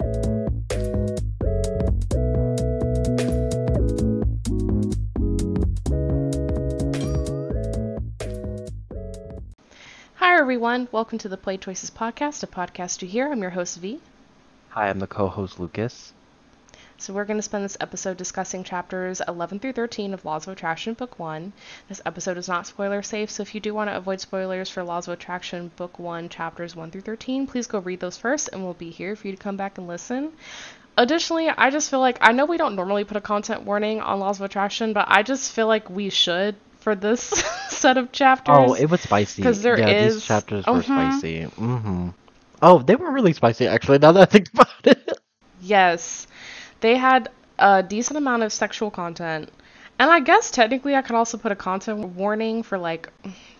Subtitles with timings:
[0.00, 0.06] Hi,
[10.38, 10.88] everyone.
[10.90, 13.30] Welcome to the Play Choices Podcast, a podcast you hear.
[13.30, 14.00] I'm your host, V.
[14.70, 16.14] Hi, I'm the co-host Lucas.
[17.00, 20.52] So, we're going to spend this episode discussing chapters 11 through 13 of Laws of
[20.52, 21.50] Attraction, Book 1.
[21.88, 24.84] This episode is not spoiler safe, so if you do want to avoid spoilers for
[24.84, 28.62] Laws of Attraction, Book 1, chapters 1 through 13, please go read those first, and
[28.62, 30.32] we'll be here for you to come back and listen.
[30.98, 34.20] Additionally, I just feel like I know we don't normally put a content warning on
[34.20, 37.22] Laws of Attraction, but I just feel like we should for this
[37.70, 38.54] set of chapters.
[38.58, 39.42] Oh, it was spicy.
[39.42, 40.84] 'Cause there yeah, is- these chapters were Mhm.
[40.84, 41.40] spicy.
[41.46, 42.08] Mm-hmm.
[42.60, 43.98] Oh, they were really spicy actually.
[44.00, 45.18] Now that I think about it.
[45.62, 46.26] Yes,
[46.80, 49.50] they had a decent amount of sexual content.
[49.98, 53.10] And I guess technically I could also put a content warning for like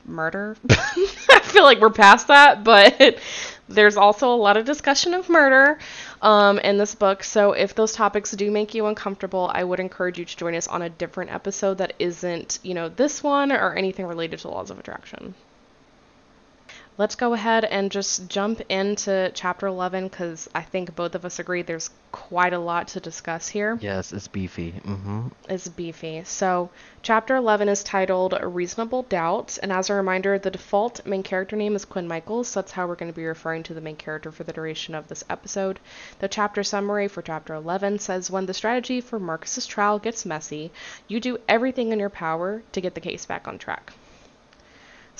[0.06, 0.56] murder.
[0.70, 3.18] I feel like we're past that, but
[3.68, 5.78] there's also a lot of discussion of murder
[6.22, 7.22] um, in this book.
[7.22, 10.66] So if those topics do make you uncomfortable, I would encourage you to join us
[10.66, 14.70] on a different episode that isn't, you know, this one or anything related to laws
[14.70, 15.34] of attraction.
[17.00, 21.38] Let's go ahead and just jump into chapter 11 because I think both of us
[21.38, 23.78] agree there's quite a lot to discuss here.
[23.80, 24.72] Yes, it's beefy.
[24.72, 25.28] Mm-hmm.
[25.48, 26.24] It's beefy.
[26.24, 26.68] So,
[27.00, 31.74] chapter 11 is titled Reasonable Doubt, and as a reminder, the default main character name
[31.74, 34.30] is Quinn Michaels, so that's how we're going to be referring to the main character
[34.30, 35.80] for the duration of this episode.
[36.18, 40.70] The chapter summary for chapter 11 says When the strategy for Marcus's trial gets messy,
[41.08, 43.94] you do everything in your power to get the case back on track.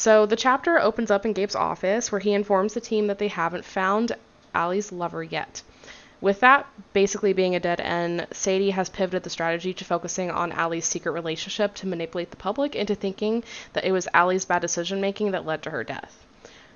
[0.01, 3.29] So the chapter opens up in Gabe's office where he informs the team that they
[3.29, 4.17] haven't found
[4.55, 5.61] Allie's lover yet.
[6.23, 10.53] With that basically being a dead end, Sadie has pivoted the strategy to focusing on
[10.53, 15.03] Allie's secret relationship to manipulate the public into thinking that it was Allie's bad decision
[15.03, 16.25] making that led to her death.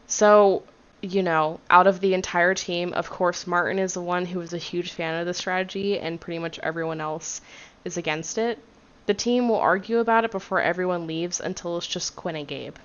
[0.06, 0.64] So,
[1.00, 4.52] you know, out of the entire team, of course, Martin is the one who is
[4.52, 7.40] a huge fan of the strategy, and pretty much everyone else
[7.86, 8.58] is against it.
[9.06, 12.76] The team will argue about it before everyone leaves until it's just Quinn and Gabe.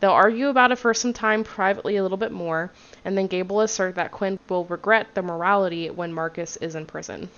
[0.00, 2.70] They'll argue about it for some time privately a little bit more,
[3.04, 6.86] and then Gabe will assert that Quinn will regret the morality when Marcus is in
[6.86, 7.28] prison.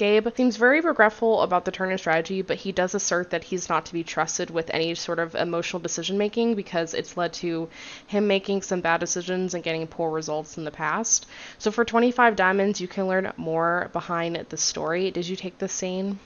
[0.00, 3.68] Gabe seems very regretful about the turn in strategy, but he does assert that he's
[3.68, 7.68] not to be trusted with any sort of emotional decision making because it's led to
[8.06, 11.26] him making some bad decisions and getting poor results in the past.
[11.58, 15.10] So for 25 diamonds, you can learn more behind the story.
[15.10, 16.18] Did you take this scene?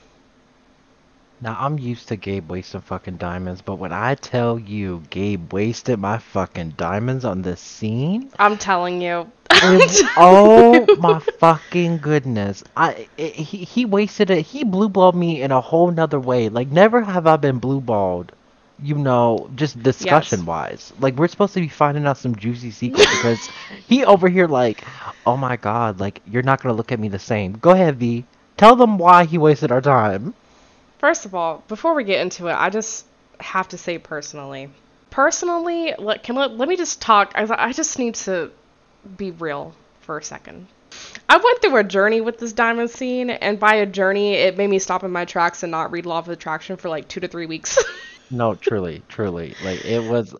[1.41, 5.99] Now I'm used to Gabe wasting fucking diamonds, but when I tell you Gabe wasted
[5.99, 9.29] my fucking diamonds on this scene, I'm telling you.
[10.17, 12.63] oh my fucking goodness!
[12.77, 14.43] I it, he he wasted it.
[14.43, 16.47] He blue balled me in a whole nother way.
[16.47, 18.31] Like never have I been blue balled.
[18.81, 20.93] You know, just discussion wise.
[20.99, 23.49] Like we're supposed to be finding out some juicy secrets because
[23.87, 24.83] he over here like,
[25.25, 27.53] oh my god, like you're not gonna look at me the same.
[27.53, 28.23] Go ahead, V.
[28.55, 30.33] Tell them why he wasted our time.
[31.05, 33.05] First of all, before we get into it, I just
[33.39, 34.71] have to say personally.
[35.11, 37.33] Personally, let, can let, let me just talk.
[37.35, 38.49] I, I just need to
[39.15, 40.65] be real for a second.
[41.29, 44.71] I went through a journey with this diamond scene, and by a journey, it made
[44.71, 47.27] me stop in my tracks and not read Law of Attraction for like two to
[47.27, 47.77] three weeks.
[48.31, 49.53] No, truly, truly.
[49.63, 50.35] Like it was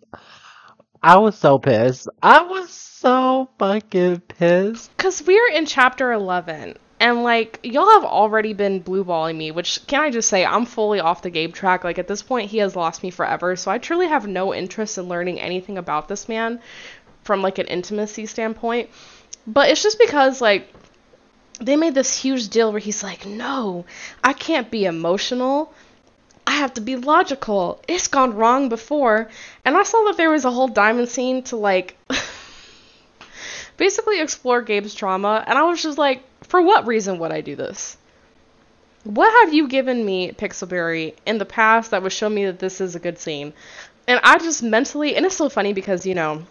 [1.00, 2.08] I was so pissed.
[2.20, 4.96] I was so fucking pissed.
[4.96, 9.86] Because we're in chapter 11, and like, y'all have already been blue balling me, which
[9.86, 11.84] can I just say, I'm fully off the Gabe track.
[11.84, 14.96] Like, at this point, he has lost me forever, so I truly have no interest
[14.96, 16.60] in learning anything about this man
[17.22, 18.88] from like an intimacy standpoint.
[19.46, 20.72] But it's just because, like,
[21.60, 23.84] they made this huge deal where he's like, no,
[24.24, 25.72] I can't be emotional.
[26.46, 27.82] I have to be logical.
[27.88, 29.28] It's gone wrong before.
[29.64, 31.96] And I saw that there was a whole diamond scene to like
[33.76, 37.56] basically explore Gabe's trauma, and I was just like, for what reason would I do
[37.56, 37.96] this?
[39.04, 42.80] What have you given me, Pixelberry, in the past that would show me that this
[42.80, 43.52] is a good scene?
[44.08, 46.44] And I just mentally, and it's so funny because, you know,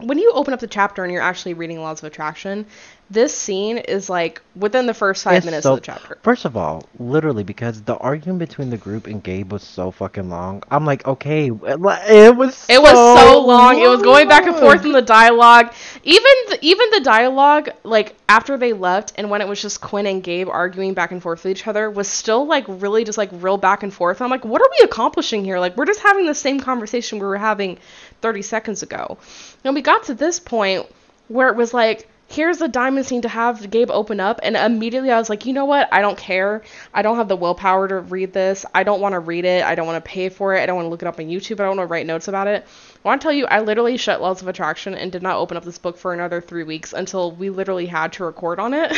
[0.00, 2.66] when you open up the chapter and you're actually reading Laws of Attraction,
[3.10, 6.18] this scene is like within the first five It's minutes so- of the chapter.
[6.22, 10.28] First of all, literally because the argument between the group and Gabe was so fucking
[10.28, 10.62] long.
[10.70, 13.80] I'm like, okay, it was It was so long.
[13.80, 15.72] It was going back and forth in the dialogue.
[16.04, 20.06] Even the, even the dialogue, like after they left, and when it was just Quinn
[20.06, 23.30] and Gabe arguing back and forth with each other, was still like really just like
[23.32, 24.18] real back and forth.
[24.20, 25.58] And I'm like, what are we accomplishing here?
[25.58, 27.78] Like we're just having the same conversation we were having
[28.20, 29.18] 30 seconds ago.
[29.64, 30.86] And we got to this point
[31.28, 34.40] where it was like here's the diamond scene to have Gabe open up.
[34.42, 35.88] And immediately I was like, you know what?
[35.92, 36.62] I don't care.
[36.92, 38.64] I don't have the willpower to read this.
[38.74, 39.64] I don't want to read it.
[39.64, 40.60] I don't want to pay for it.
[40.60, 41.54] I don't want to look it up on YouTube.
[41.54, 42.66] I don't want to write notes about it.
[43.04, 45.56] I want to tell you, I literally shut Laws of Attraction and did not open
[45.56, 48.92] up this book for another three weeks until we literally had to record on it.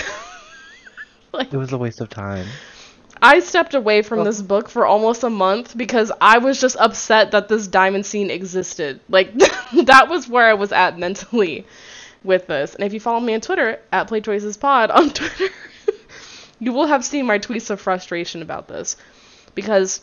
[1.33, 2.47] like, it was a waste of time.
[3.23, 7.33] I stepped away from this book for almost a month because I was just upset
[7.33, 9.01] that this diamond scene existed.
[9.09, 9.33] Like,
[9.85, 11.67] that was where I was at mentally
[12.25, 12.75] with this.
[12.75, 15.53] And if you follow me on Twitter, at PlayChoicesPod on Twitter,
[16.59, 18.97] you will have seen my tweets of frustration about this.
[19.55, 20.01] Because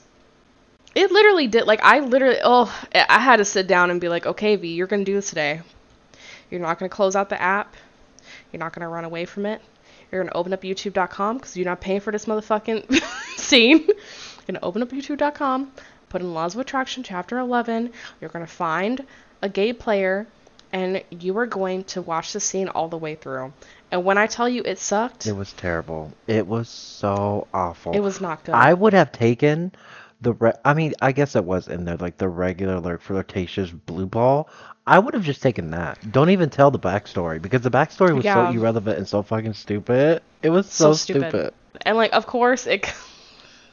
[0.93, 4.25] it literally did, like, I literally, oh, I had to sit down and be like,
[4.25, 5.61] okay, V, you're going to do this today.
[6.51, 7.75] You're not going to close out the app.
[8.51, 9.61] You're not going to run away from it.
[10.11, 13.01] You're gonna open up YouTube.com because you're not paying for this motherfucking
[13.37, 13.85] scene.
[13.87, 13.95] You're
[14.47, 15.71] gonna open up YouTube.com,
[16.09, 17.91] put in Laws of Attraction Chapter 11.
[18.21, 19.05] You're gonna find
[19.41, 20.27] a gay player,
[20.71, 23.53] and you are going to watch the scene all the way through.
[23.91, 26.11] And when I tell you it sucked, it was terrible.
[26.27, 27.93] It was so awful.
[27.93, 28.55] It was not good.
[28.55, 29.71] I would have taken
[30.21, 33.69] the re- I mean, I guess it was in there like the regular like flirtatious
[33.69, 34.49] blue ball.
[34.87, 35.99] I would have just taken that.
[36.13, 38.49] Don't even tell the backstory because the backstory was yeah.
[38.49, 40.21] so irrelevant and so fucking stupid.
[40.41, 41.29] It was so, so stupid.
[41.29, 41.53] stupid.
[41.81, 42.85] And like, of course it.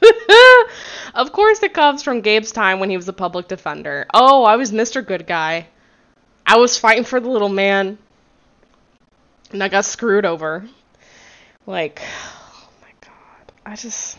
[1.15, 4.05] of course it comes from Gabe's time when he was a public defender.
[4.13, 5.05] Oh, I was Mr.
[5.05, 5.67] Good Guy.
[6.45, 7.97] I was fighting for the little man.
[9.51, 10.65] And I got screwed over.
[11.65, 13.53] Like, oh my god.
[13.65, 14.17] I just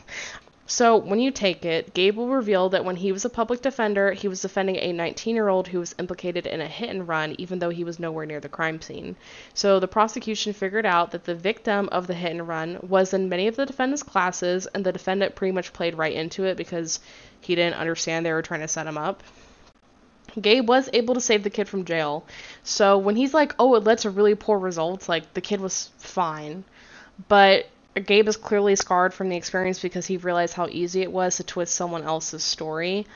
[0.69, 4.11] so, when you take it, Gabe will reveal that when he was a public defender,
[4.11, 7.37] he was defending a 19 year old who was implicated in a hit and run,
[7.39, 9.15] even though he was nowhere near the crime scene.
[9.55, 13.29] So, the prosecution figured out that the victim of the hit and run was in
[13.29, 16.99] many of the defendant's classes, and the defendant pretty much played right into it because
[17.41, 19.23] he didn't understand they were trying to set him up.
[20.41, 22.25] Gabe was able to save the kid from jail.
[22.65, 25.91] So, when he's like, oh, it led to really poor results, like, the kid was
[25.99, 26.65] fine.
[27.29, 27.67] But
[28.01, 31.45] Gabe is clearly scarred from the experience because he realized how easy it was to
[31.45, 33.07] twist someone else's story.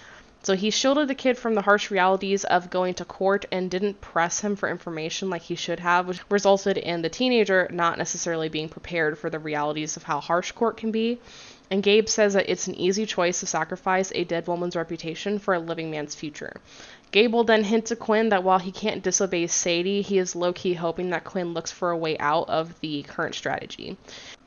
[0.42, 4.00] So he shielded the kid from the harsh realities of going to court and didn't
[4.00, 8.48] press him for information like he should have, which resulted in the teenager not necessarily
[8.48, 11.18] being prepared for the realities of how harsh court can be.
[11.70, 15.52] And Gabe says that it's an easy choice to sacrifice a dead woman's reputation for
[15.52, 16.56] a living man's future.
[17.12, 20.52] Gabe will then hints to Quinn that while he can't disobey Sadie, he is low
[20.52, 23.96] key hoping that Quinn looks for a way out of the current strategy.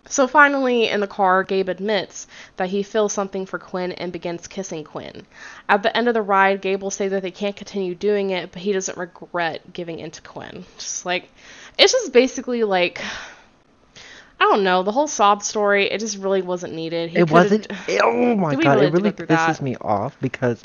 [0.07, 2.27] So finally, in the car, Gabe admits
[2.57, 5.25] that he feels something for Quinn and begins kissing Quinn.
[5.69, 8.51] At the end of the ride, Gabe will say that they can't continue doing it,
[8.51, 10.65] but he doesn't regret giving in to Quinn.
[10.77, 11.29] Just like,
[11.77, 13.01] it's just basically like.
[14.39, 14.83] I don't know.
[14.83, 17.11] The whole sob story, it just really wasn't needed.
[17.11, 17.67] He it wasn't.
[18.01, 19.61] Oh my god, really it really pisses that?
[19.61, 20.61] me off because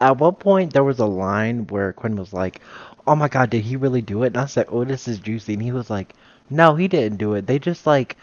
[0.00, 2.60] at one point there was a line where Quinn was like,
[3.06, 5.54] "Oh my god, did he really do it?" And I said, "Oh, this is juicy,"
[5.54, 6.14] and he was like,
[6.50, 7.46] "No, he didn't do it.
[7.46, 8.16] They just like."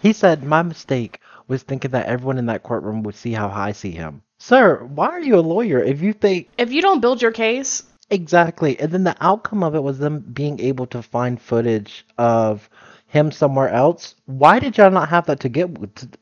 [0.00, 3.72] He said, My mistake was thinking that everyone in that courtroom would see how I
[3.72, 4.22] see him.
[4.38, 6.48] Sir, why are you a lawyer if you think.
[6.56, 7.82] If you don't build your case.
[8.10, 8.78] Exactly.
[8.78, 12.70] And then the outcome of it was them being able to find footage of
[13.08, 14.14] him somewhere else.
[14.26, 15.70] Why did y'all not have that to get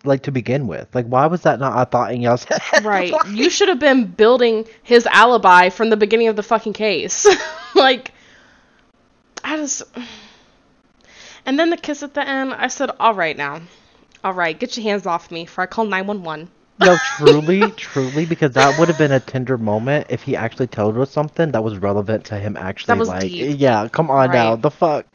[0.04, 0.88] like to begin with?
[0.94, 2.62] Like why was that not a thought in y'all's head?
[2.84, 3.12] Right.
[3.12, 3.26] like...
[3.28, 7.26] You should have been building his alibi from the beginning of the fucking case.
[7.74, 8.12] like
[9.42, 9.82] I just
[11.44, 13.60] and then the kiss at the end, I said, all right now.
[14.24, 16.50] All right, get your hands off me for I call 911.
[16.80, 20.98] No, truly, truly, because that would have been a tender moment if he actually told
[20.98, 22.92] us something that was relevant to him actually.
[22.92, 23.58] That was like, deep.
[23.58, 24.34] yeah, come on right.
[24.34, 25.06] now, the fuck.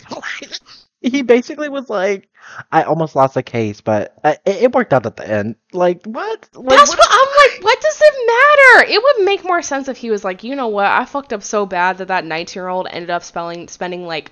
[1.01, 2.29] He basically was like,
[2.71, 5.55] I almost lost a case, but uh, it, it, worked out at the end.
[5.73, 6.49] Like, what?
[6.53, 7.63] Like, That's what, what I'm like.
[7.63, 8.91] What does it matter?
[8.91, 10.85] It would make more sense if he was like, you know what?
[10.85, 14.31] I fucked up so bad that that 19 year old ended up spelling, spending like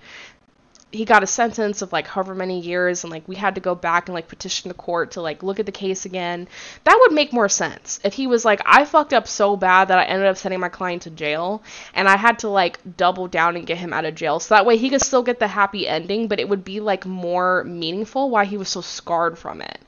[0.92, 3.76] he got a sentence of like however many years and like we had to go
[3.76, 6.48] back and like petition the court to like look at the case again.
[6.84, 10.00] That would make more sense if he was like i fucked up so bad that
[10.00, 11.62] i ended up sending my client to jail
[11.94, 14.40] and i had to like double down and get him out of jail.
[14.40, 17.06] So that way he could still get the happy ending but it would be like
[17.06, 19.80] more meaningful why he was so scarred from it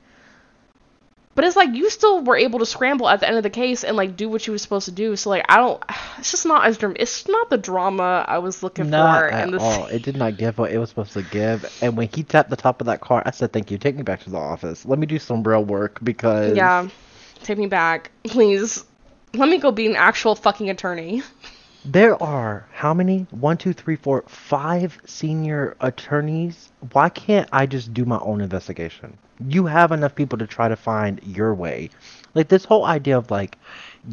[1.34, 3.84] but it's like you still were able to scramble at the end of the case
[3.84, 5.16] and like do what you were supposed to do.
[5.16, 5.82] So like I don't,
[6.18, 9.32] it's just not as it's not the drama I was looking not for.
[9.32, 9.86] At all.
[9.86, 11.66] It did not give what it was supposed to give.
[11.82, 13.78] And when he tapped the top of that car, I said, "Thank you.
[13.78, 14.86] Take me back to the office.
[14.86, 16.88] Let me do some real work because yeah,
[17.44, 18.84] take me back, please.
[19.34, 21.24] Let me go be an actual fucking attorney."
[21.84, 23.26] There are how many?
[23.32, 26.70] One, two, three, four, five senior attorneys.
[26.92, 29.18] Why can't I just do my own investigation?
[29.48, 31.90] You have enough people to try to find your way.
[32.34, 33.58] Like this whole idea of like,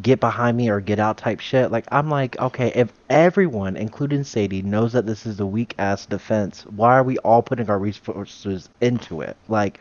[0.01, 1.71] get behind me or get out type shit.
[1.71, 6.05] Like I'm like, okay, if everyone, including Sadie, knows that this is a weak ass
[6.05, 9.37] defense, why are we all putting our resources into it?
[9.47, 9.79] Like,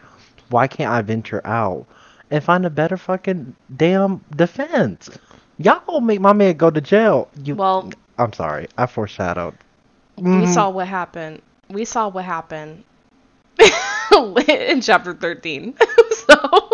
[0.51, 1.87] why can't I venture out
[2.31, 5.11] and find a better fucking damn defense?
[5.59, 7.29] Y'all make my man go to jail.
[7.45, 8.69] You Well, I'm sorry.
[8.79, 9.55] I foreshadowed.
[10.17, 10.47] we Mhm.
[10.47, 11.43] saw what happened.
[11.71, 12.85] We saw what happened
[14.49, 15.75] in chapter 13.
[16.27, 16.71] so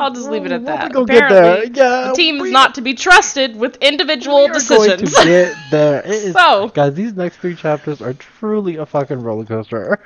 [0.00, 0.92] I'll just leave it at that.
[0.92, 1.52] go get there.
[1.54, 4.54] Apparently, Yeah, the team is we- not to be trusted with individual we are going
[4.98, 5.14] decisions.
[5.14, 6.00] to get there.
[6.04, 9.98] It is, So- guys, these next three chapters are truly a fucking roller coaster.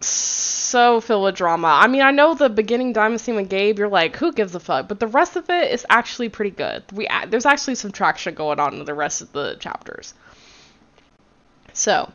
[0.00, 1.68] so filled with drama.
[1.82, 4.60] I mean, I know the beginning diamond scene with Gabe, you're like, who gives a
[4.60, 4.88] fuck?
[4.88, 6.82] But the rest of it is actually pretty good.
[6.92, 10.14] We there's actually some traction going on in the rest of the chapters.
[11.72, 12.10] So,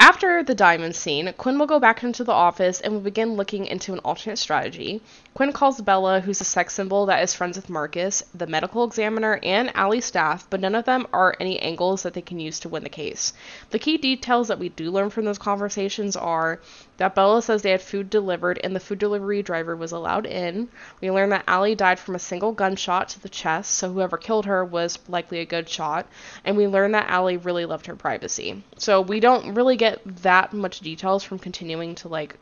[0.00, 3.66] after the diamond scene, Quinn will go back into the office and will begin looking
[3.66, 5.00] into an alternate strategy.
[5.34, 9.40] Quinn calls Bella, who's a sex symbol that is friends with Marcus, the medical examiner,
[9.42, 12.68] and Allie's staff, but none of them are any angles that they can use to
[12.68, 13.32] win the case.
[13.70, 16.60] The key details that we do learn from those conversations are
[16.96, 20.68] that Bella says they had food delivered and the food delivery driver was allowed in.
[21.00, 24.46] We learn that Allie died from a single gunshot to the chest, so whoever killed
[24.46, 26.06] her was likely a good shot.
[26.44, 28.62] And we learn that Allie really loved her privacy.
[28.78, 32.36] So we don't really get that much details from continuing to like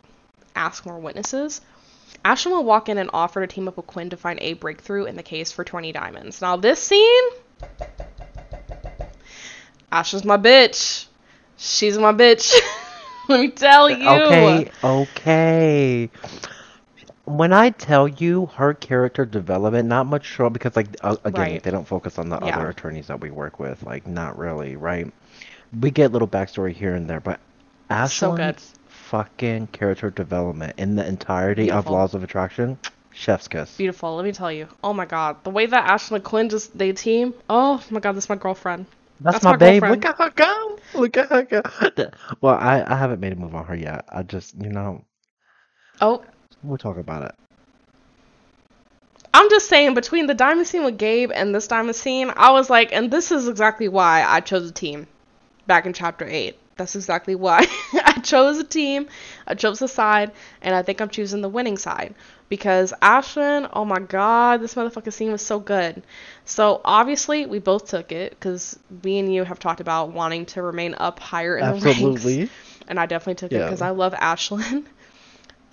[0.55, 1.61] ask more witnesses.
[2.25, 5.05] Ashlyn will walk in and offer to team up with Quinn to find a breakthrough
[5.07, 6.41] in the case for 20 diamonds.
[6.41, 7.25] Now, this scene.
[9.91, 11.07] Ashlyn's my bitch.
[11.57, 12.55] She's my bitch.
[13.37, 14.09] Let me tell you.
[14.09, 16.11] Okay, okay.
[17.25, 21.63] When I tell you her character development, not much because like uh, again, Right.
[21.63, 22.57] they don't focus on the Yeah.
[22.57, 25.11] other attorneys that we work with, like not really, right?
[25.81, 27.41] We get little backstory here and there, but
[27.89, 28.33] So.
[28.33, 32.79] Ashlyn's fucking character development in the entirety of Laws of Attraction,
[33.13, 33.77] chef's kiss.
[33.77, 34.17] Beautiful.
[34.17, 34.69] Let me tell you.
[34.83, 37.35] Oh my god, the way that Ashlyn and Quinn just they team.
[37.49, 38.87] Oh my god, this is my girlfriend.
[39.21, 39.83] That's, That's my, my babe.
[39.83, 40.05] girlfriend.
[40.05, 40.79] Look at her go.
[40.95, 41.63] Look at her go.
[42.41, 44.05] Well, I, I haven't made a move on her yet.
[44.09, 45.05] I just, you know,
[46.01, 46.25] Oh,
[46.63, 47.35] we'll talk about it.
[49.35, 52.69] I'm just saying between the diamond scene with Gabe and this diamond scene, I was
[52.69, 55.07] like, and this is exactly why I chose a team
[55.67, 56.59] back in chapter 8.
[56.77, 59.09] That's exactly why I chose a team,
[59.47, 62.15] I chose a side, and I think I'm choosing the winning side.
[62.49, 66.03] Because Ashlyn, oh my god, this motherfucking scene was so good.
[66.45, 70.63] So obviously, we both took it, because me and you have talked about wanting to
[70.63, 71.87] remain up higher in the ranks.
[71.87, 72.51] Absolutely.
[72.89, 74.85] and I definitely took it because I love Ashlyn.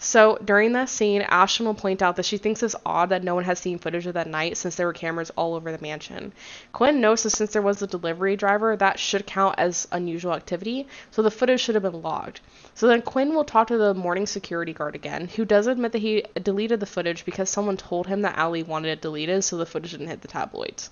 [0.01, 3.35] So during that scene, Ashlyn will point out that she thinks it's odd that no
[3.35, 6.31] one has seen footage of that night since there were cameras all over the mansion.
[6.71, 10.87] Quinn notes that since there was a delivery driver, that should count as unusual activity,
[11.11, 12.39] so the footage should have been logged.
[12.75, 15.99] So then Quinn will talk to the morning security guard again, who does admit that
[15.99, 19.65] he deleted the footage because someone told him that Allie wanted it deleted so the
[19.65, 20.89] footage didn't hit the tabloids.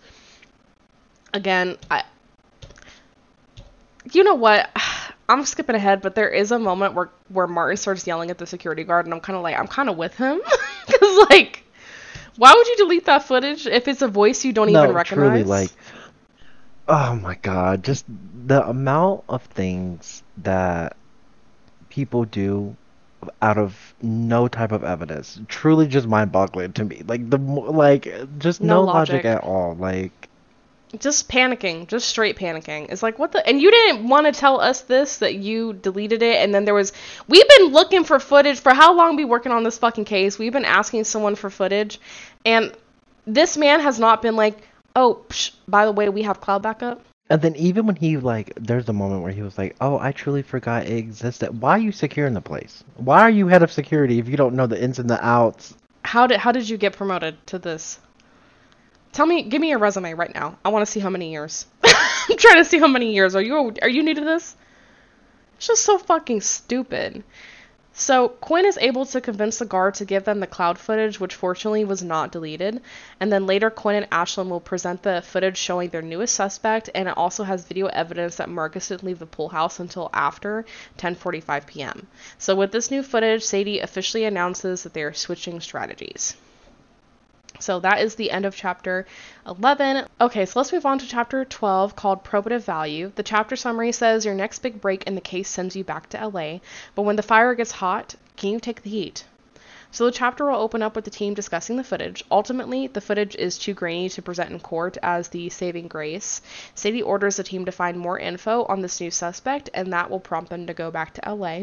[1.33, 2.03] Again, I
[4.11, 4.69] you know what?
[5.29, 8.45] I'm skipping ahead, but there is a moment where where Martin starts yelling at the
[8.47, 10.39] security guard, and I'm kind of like, I'm kind of with him,
[10.87, 11.63] because like,
[12.37, 15.29] why would you delete that footage if it's a voice you don't even recognize?
[15.31, 15.71] truly, like,
[16.87, 18.05] oh my god, just
[18.45, 20.95] the amount of things that
[21.89, 22.75] people do
[23.41, 27.01] out of no type of evidence, truly just mind-boggling to me.
[27.05, 28.07] Like the like,
[28.39, 29.23] just No no, logic.
[29.23, 29.25] logic.
[29.25, 29.75] at all.
[29.75, 30.29] Like,
[30.99, 32.89] just panicking, just straight panicking.
[32.89, 36.21] It's like what the and you didn't want to tell us this that you deleted
[36.21, 36.93] it and then there was
[37.27, 40.39] we've been looking for footage for how long we working on this fucking case.
[40.39, 41.99] We've been asking someone for footage
[42.45, 42.73] and
[43.25, 44.57] this man has not been like,
[44.95, 48.53] "Oh, psh, by the way, we have cloud backup." and then even when he like,
[48.55, 51.79] there's a moment where he was like, "Oh, I truly forgot it existed." Why are
[51.79, 52.83] you securing the place?
[52.95, 55.75] Why are you head of security if you don't know the ins and the outs?
[56.03, 57.99] How did how did you get promoted to this?
[59.17, 60.59] Tell me, give me your resume right now.
[60.63, 61.65] I want to see how many years.
[61.83, 63.35] I'm trying to see how many years.
[63.35, 64.55] Are you are you new to this?
[65.55, 67.23] It's just so fucking stupid.
[67.93, 71.33] So Quinn is able to convince the guard to give them the cloud footage, which
[71.33, 72.79] fortunately was not deleted.
[73.19, 77.07] And then later, Quinn and Ashlyn will present the footage showing their newest suspect, and
[77.07, 80.63] it also has video evidence that Marcus didn't leave the pool house until after
[80.99, 82.05] 10:45 p.m.
[82.37, 86.35] So with this new footage, Sadie officially announces that they are switching strategies.
[87.59, 89.05] So that is the end of chapter
[89.45, 90.07] 11.
[90.21, 93.11] Okay, so let's move on to chapter 12 called Probative Value.
[93.15, 96.27] The chapter summary says your next big break in the case sends you back to
[96.27, 96.59] LA,
[96.95, 99.25] but when the fire gets hot, can you take the heat?
[99.91, 102.23] So the chapter will open up with the team discussing the footage.
[102.29, 106.41] Ultimately, the footage is too grainy to present in court as the saving grace.
[106.75, 110.19] Sadie orders the team to find more info on this new suspect, and that will
[110.19, 111.61] prompt them to go back to LA.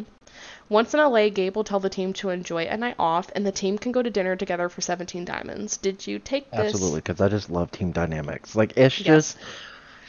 [0.69, 3.52] Once in LA, Gabe will tell the team to enjoy a night off, and the
[3.52, 5.76] team can go to dinner together for 17 diamonds.
[5.76, 6.61] Did you take this?
[6.75, 8.57] Absolutely, because I just love team dynamics.
[8.57, 9.07] Like it's Yes.
[9.07, 9.37] just,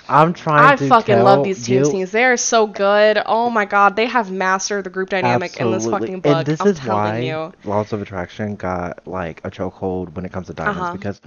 [0.08, 2.12] I'm trying to I fucking love these team you- scenes.
[2.12, 3.22] They are so good.
[3.26, 6.36] Oh my god, they have mastered the group dynamic in this fucking book.
[6.36, 7.54] And this I'm is telling why you.
[7.64, 10.94] Laws of Attraction got like a chokehold when it comes to diamonds Uh-huh.
[10.94, 11.22] because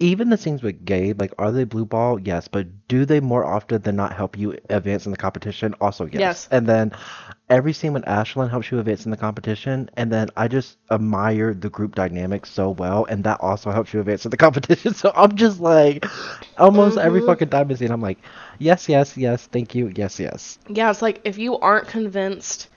[0.00, 2.18] even the scenes with Gabe, like, are they blue ball?
[2.20, 5.74] Yes, but do they more often than not help you advance in the competition?
[5.80, 6.40] Also, yes.
[6.40, 6.48] Yes.
[6.50, 6.92] And then
[7.50, 11.54] every scene with Ashlyn helps you advance in the competition, and then I just admire
[11.54, 14.94] the group dynamic so well, and that also helps you advance in the competition.
[14.94, 16.06] So I'm just like,
[16.56, 17.22] almost every Mhm.
[17.22, 18.18] fucking diamond scene, I'm like,
[18.58, 20.58] yes, yes, yes, thank you, yes, yes.
[20.68, 22.68] Yeah, it's like if you aren't convinced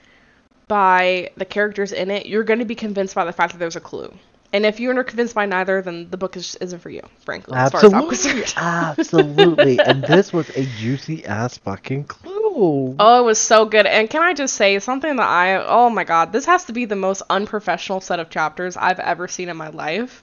[0.68, 3.76] by the characters in it, you're going to be convinced by the fact that there's
[3.76, 4.12] a clue.
[4.54, 7.54] And if you're not convinced by neither, then the book is, isn't for you, frankly,
[7.56, 8.54] as far as I'm Absolutely, concerned.
[8.56, 9.80] absolutely.
[9.80, 12.94] and this was a juicy ass fucking clue.
[13.00, 13.84] Oh, it was so good.
[13.84, 16.84] And can I just say something that I, oh my god, this has to be
[16.84, 20.22] the most unprofessional set of chapters I've ever seen in my life.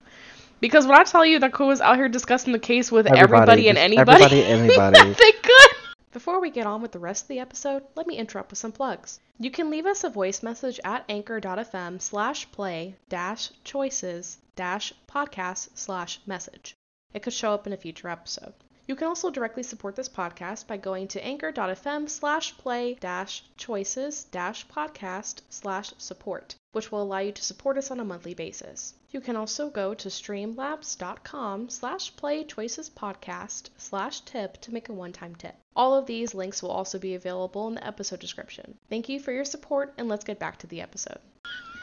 [0.62, 3.68] Because when I tell you that Ko was out here discussing the case with everybody,
[3.68, 5.14] and anybody, Everybody, anybody.
[5.14, 5.72] they could.
[6.12, 8.74] Before we get on with the rest of the episode, let me interrupt with some
[8.74, 9.22] plugs.
[9.40, 15.70] You can leave us a voice message at anchor.fm slash play dash choices dash podcast
[15.74, 16.76] slash message.
[17.14, 18.54] It could show up in a future episode.
[18.88, 24.26] You can also directly support this podcast by going to anchor.fm slash play dash choices
[24.26, 28.94] dash podcast slash support, which will allow you to support us on a monthly basis.
[29.12, 34.94] You can also go to streamlabs.com slash play choices podcast slash tip to make a
[34.94, 35.56] one-time tip.
[35.76, 38.78] All of these links will also be available in the episode description.
[38.90, 41.20] Thank you for your support and let's get back to the episode.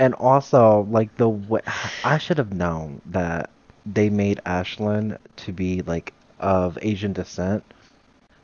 [0.01, 1.61] And also, like the way
[2.05, 3.51] I should have known that
[3.85, 7.65] they made Ashlyn to be like of Asian descent,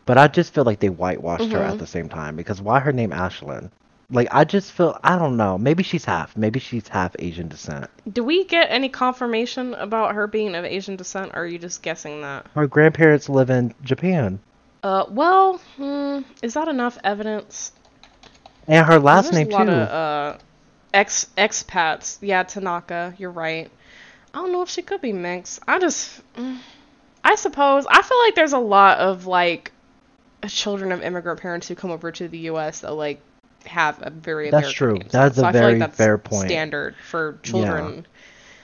[0.05, 1.79] but I just feel like they whitewashed her at Mhm.
[1.79, 3.71] the same time because why her name Ashlyn?
[4.11, 5.57] Like I just feel I don't know.
[5.59, 6.37] Maybe she's half.
[6.37, 7.91] Maybe she's half Asian descent.
[8.13, 11.83] Do we get any confirmation about her being of Asian descent or are you just
[11.83, 12.47] guessing that?
[12.55, 14.39] Her grandparents live in Japan,
[14.83, 17.73] Uh, well, hmm, is that enough evidence?
[18.69, 19.71] and her last name a lot too.
[19.71, 20.39] of uh,
[20.93, 22.19] ex expats.
[22.21, 23.15] Yeah, Tanaka.
[23.19, 23.71] You're right.
[24.33, 25.61] I don't know if she could be mixed.
[25.69, 26.59] I just, mm,
[27.23, 29.73] I suppose I feel like there's a lot of like
[30.49, 32.81] children of immigrant parents who come over to the U.S.
[32.81, 33.21] that like
[33.67, 34.95] have a very That's American true.
[34.99, 35.13] names.
[35.13, 36.49] That's so a very like that's fair point.
[36.49, 38.07] Standard for children.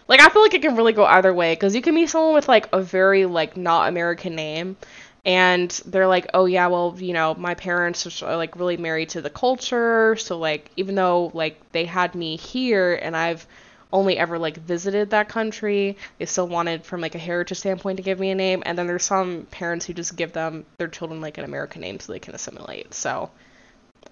[0.08, 2.34] Like I feel like it can really go either way because you can meet someone
[2.34, 4.76] with like a very like not American name,
[5.24, 9.20] and they're like, oh yeah, well you know my parents are like really married to
[9.20, 13.46] the culture, so like even though like they had me here and I've
[13.92, 18.02] only ever like visited that country, they still wanted from like a heritage standpoint to
[18.02, 21.20] give me a name, and then there's some parents who just give them their children
[21.20, 22.94] like an American name so they can assimilate.
[22.94, 23.30] So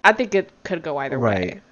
[0.03, 1.39] I think it could go either way.
[1.41, 1.63] Right.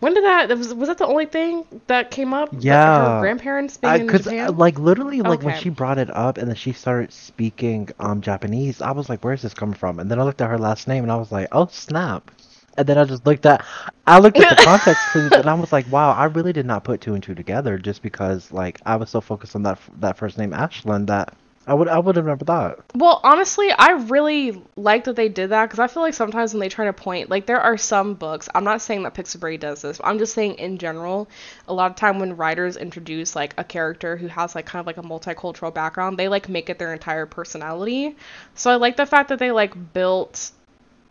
[0.00, 2.54] When did that was was that the only thing that came up?
[2.68, 2.94] Like, Yeah.
[2.94, 4.54] her grandparents being in Japan.
[4.58, 8.80] like literally like when she brought it up and then she started speaking um Japanese,
[8.82, 11.04] I was like, "Where's this coming from?" And then I looked at her last name
[11.04, 12.30] and I was like, "Oh snap!"
[12.76, 13.64] And then I just looked at,
[14.06, 16.84] I looked at the context clues and I was like, "Wow, I really did not
[16.84, 20.16] put two and two together just because like I was so focused on that that
[20.18, 21.34] first name Ashlyn that
[21.66, 25.66] I would I would never thought." Well, honestly, I really like that they did that
[25.66, 28.48] because I feel like sometimes when they try to point, like there are some books.
[28.54, 29.98] I'm not saying that Pixelberry does this.
[29.98, 31.28] But I'm just saying in general,
[31.68, 34.86] a lot of time when writers introduce like a character who has like kind of
[34.86, 38.16] like a multicultural background, they like make it their entire personality.
[38.54, 40.50] So I like the fact that they like built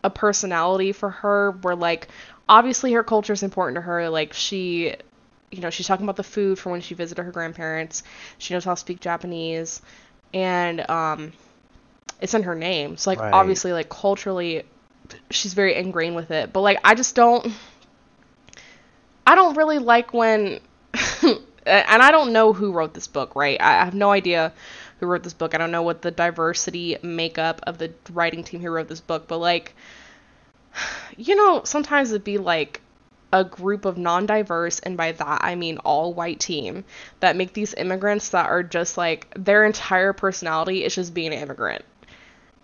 [0.04, 2.08] a personality for her where like
[2.48, 4.10] obviously her culture is important to her.
[4.10, 4.96] Like she
[5.50, 8.02] you know, she's talking about the food from when she visited her grandparents.
[8.38, 9.82] She knows how to speak Japanese.
[10.34, 11.32] And um
[12.20, 12.96] it's in her name.
[12.96, 13.32] So like Right.
[13.32, 14.64] obviously like culturally
[15.30, 16.52] she's very ingrained with it.
[16.52, 17.52] But like I just don't
[19.26, 20.60] I don't really like when
[21.22, 23.60] and I don't know who wrote this book, right?
[23.60, 24.52] I have no idea
[25.00, 25.54] who wrote this book.
[25.54, 29.28] I don't know what the diversity makeup of the writing team who wrote this book,
[29.28, 29.74] but like
[31.16, 32.80] you know, sometimes it'd be like
[33.32, 36.84] a group of non-diverse and by that I mean all white team
[37.20, 41.40] that make these immigrants that are just like their entire personality is just being an
[41.40, 41.84] immigrant.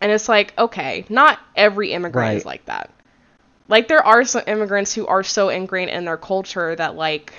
[0.01, 2.91] And it's like, okay, not every immigrant is like that.
[3.69, 7.33] Like there are some immigrants who are so ingrained in their culture that like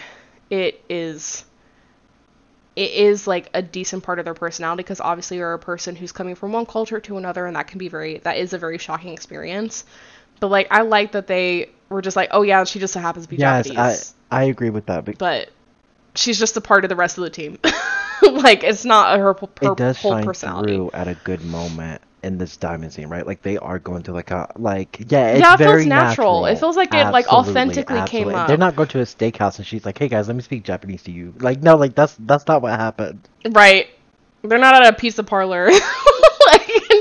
[0.50, 1.46] it is
[2.76, 6.12] it is like a decent part of their personality because obviously you're a person who's
[6.12, 8.78] coming from one culture to another and that can be very that is a very
[8.78, 9.86] shocking experience.
[10.40, 13.26] But like I like that they were just like, oh yeah, she just so happens
[13.26, 14.14] to be Yes, Japanese.
[14.32, 15.06] I I agree with that.
[15.06, 15.50] But But
[16.16, 17.58] she's just a part of the rest of the team.
[18.22, 20.76] like it's not her, her it does whole shine personality.
[20.76, 23.26] through at a good moment in this diamond scene, right?
[23.26, 26.46] Like they are going to like a like yeah, it's Yeah, it feels very natural.
[26.46, 28.36] It feels like it, like, Absolutely, authentically came absolutely.
[28.36, 28.48] up.
[28.48, 31.04] They're not going to a steakhouse and she's like, "Hey guys, let me speak Japanese
[31.04, 33.28] to you." Like no, like that's that's not what happened.
[33.50, 33.90] Right.
[34.42, 35.70] They're not at a pizza parlor.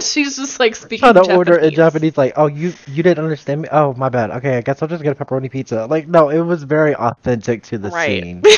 [0.12, 1.36] she's just like speaking Trying to Japanese.
[1.38, 3.68] order in Japanese, like, "Oh, you you didn't understand me?
[3.70, 4.30] Oh, my bad.
[4.32, 7.62] Okay, I guess I'll just get a pepperoni pizza." Like no, it was very authentic
[7.64, 8.22] to the Right.
[8.22, 8.42] scene.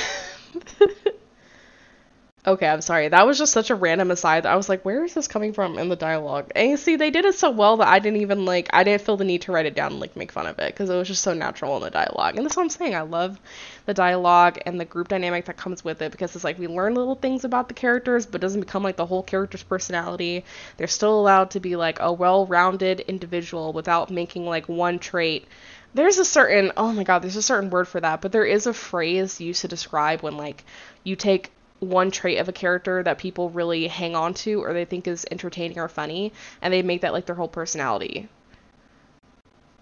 [2.47, 3.07] Okay, I'm sorry.
[3.09, 4.47] That was just such a random aside.
[4.47, 6.51] I was like, where is this coming from in the dialogue?
[6.57, 9.03] And you see, they did it so well that I didn't even like, I didn't
[9.03, 10.97] feel the need to write it down and like make fun of it because it
[10.97, 12.37] was just so natural in the dialogue.
[12.37, 12.95] And that's what I'm saying.
[12.95, 13.39] I love
[13.87, 16.95] the dialogue and the group dynamic that comes with it because it's like we learn
[16.95, 20.45] little things about the characters, but doesn't become like the whole character's personality.
[20.77, 25.47] They're still allowed to be like a well rounded individual without making like one trait.
[25.93, 28.67] There's a certain, oh my god, there's a certain word for that, but there is
[28.67, 30.65] a phrase used to describe when like
[31.03, 34.85] you take one trait of a character that people really hang on to or they
[34.85, 38.29] think is entertaining or funny and they make that like their whole personality.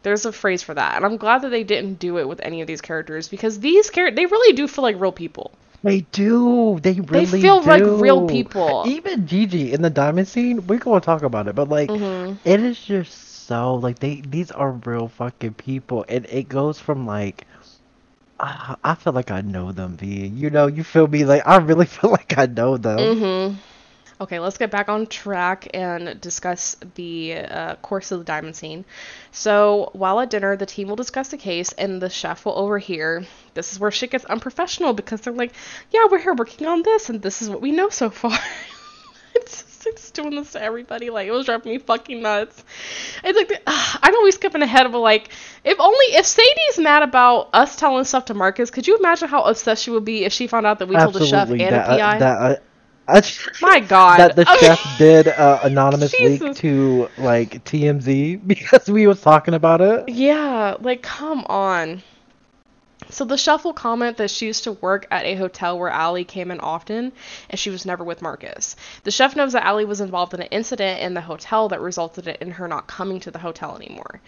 [0.02, 0.96] There's a phrase for that.
[0.96, 3.90] And I'm glad that they didn't do it with any of these characters because these
[3.90, 5.58] characters they really do feel like real people.
[5.82, 6.78] They do.
[6.80, 8.82] They really They feel like real people.
[8.82, 12.38] Even Gigi in the diamond scene, we're gonna talk about it, but like, Mhm.
[12.44, 17.06] it is just so like they these are real fucking people, and it goes from
[17.06, 17.46] like.
[18.40, 20.26] ah, I feel like I know them, V.
[20.26, 21.24] You know, you feel me?
[21.24, 23.12] Like I really feel like I know them.
[23.12, 23.62] Mhm.
[24.20, 28.84] Okay, let's get back on track and discuss the uh, course of the diamond scene.
[29.30, 33.24] So, while at dinner, the team will discuss the case, and the chef will overhear.
[33.54, 35.52] This is where shit gets unprofessional because they're like,
[35.92, 38.36] "Yeah, we're here working on this, and this is what we know so far."
[39.36, 41.10] it's just it's doing this to everybody.
[41.10, 42.64] Like, it was driving me fucking nuts.
[43.24, 45.30] It's like, I'm always skipping ahead, but like,
[45.64, 49.42] if only if Sadie's mad about us telling stuff to Marcus, could you imagine how
[49.42, 51.88] upset she would be if she found out that we told the chef and that
[51.88, 52.16] a PI?
[52.16, 52.56] uh, that uh,
[53.62, 54.18] My God.
[54.18, 59.80] that the chef did uh, anonymous leak to like TMZ because we was talking about
[59.80, 60.08] it.
[60.08, 62.02] Yeah, like come on.
[63.10, 66.24] So the chef will comment that she used to work at a hotel where Allie
[66.24, 67.12] came in often,
[67.48, 68.76] and she was never with Marcus.
[69.04, 72.28] The chef knows that Allie was involved in an incident in the hotel that resulted
[72.28, 74.20] in her not coming to the hotel anymore.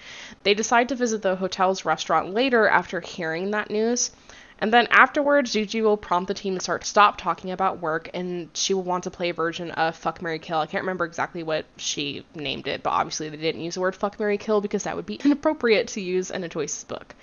[0.44, 4.12] They decide to visit the hotel's restaurant later after hearing that news.
[4.60, 8.50] And then afterwards, Gigi will prompt the team to start stop talking about work, and
[8.52, 10.58] she will want to play a version of Fuck Mary Kill.
[10.58, 13.96] I can't remember exactly what she named it, but obviously they didn't use the word
[13.96, 17.14] Fuck Mary Kill because that would be inappropriate to use in a Choices book.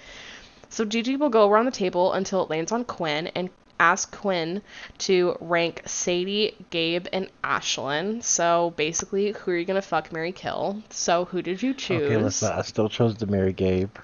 [0.70, 4.64] So Gigi will go around the table until it lands on Quinn and ask Quinn
[4.98, 8.24] to rank Sadie, Gabe, and Ashlyn.
[8.24, 10.82] So basically, who are you gonna fuck, Mary Kill?
[10.90, 12.02] So who did you choose?
[12.02, 13.96] Okay, listen, I still chose to marry Gabe.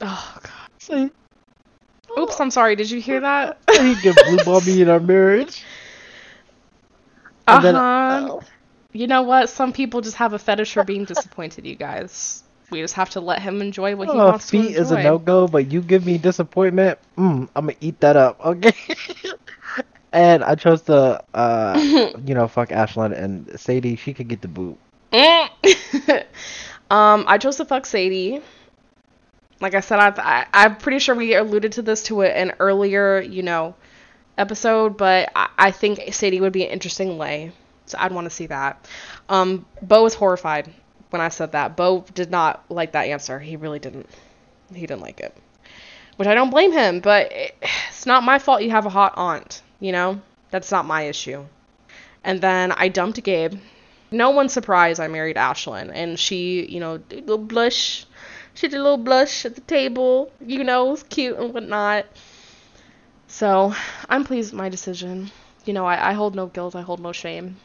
[0.00, 1.10] Oh god.
[2.18, 2.76] Oops, I'm sorry.
[2.76, 3.58] Did you hear that?
[3.70, 5.64] he can blue ball me in our marriage.
[7.46, 8.40] Uh huh.
[8.92, 9.48] You know what?
[9.48, 11.66] Some people just have a fetish for being disappointed.
[11.66, 12.42] You guys.
[12.70, 14.80] We just have to let him enjoy what he Oh, wants to feet enjoy.
[14.80, 16.98] is a no go, but you give me disappointment.
[17.16, 18.72] Mm, I'm gonna eat that up, okay?
[20.12, 21.78] and I chose to, uh,
[22.24, 23.96] you know, fuck Ashlyn and Sadie.
[23.96, 24.78] She could get the boot.
[25.12, 25.48] Mm.
[26.90, 28.40] um, I chose to fuck Sadie.
[29.60, 33.20] Like I said, I, I I'm pretty sure we alluded to this to an earlier,
[33.20, 33.74] you know,
[34.38, 37.52] episode, but I, I think Sadie would be an interesting lay,
[37.86, 38.88] so I'd want to see that.
[39.28, 40.72] Um, Bo was horrified
[41.10, 41.76] when I said that.
[41.76, 43.38] Bo did not like that answer.
[43.38, 44.08] He really didn't.
[44.74, 45.36] He didn't like it,
[46.16, 47.00] which I don't blame him.
[47.00, 47.54] But it,
[47.88, 48.62] it's not my fault.
[48.62, 49.62] You have a hot aunt.
[49.78, 50.20] You know,
[50.50, 51.44] that's not my issue.
[52.24, 53.58] And then I dumped Gabe.
[54.10, 58.06] No one's surprised I married Ashlyn, and she, you know, blush.
[58.54, 60.30] She did a little blush at the table.
[60.40, 62.06] You know, it was cute and whatnot.
[63.28, 63.74] So
[64.08, 65.30] I'm pleased with my decision.
[65.64, 66.74] You know, I, I hold no guilt.
[66.74, 67.56] I hold no shame.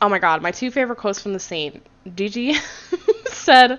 [0.00, 1.80] Oh my god, my two favorite quotes from the scene.
[2.14, 2.54] Gigi
[3.26, 3.78] said,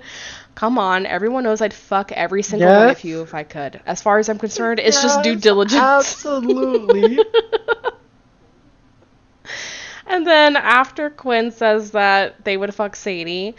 [0.55, 3.79] "Come on, everyone knows I'd fuck every single one of you if I could.
[3.85, 7.19] As far as I'm concerned, it's just due diligence." Absolutely.
[10.07, 13.55] And then after Quinn says that they would fuck Sadie,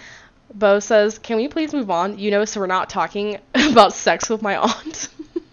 [0.54, 2.18] Bo says, Can we please move on?
[2.18, 5.08] You know, so we're not talking about sex with my aunt.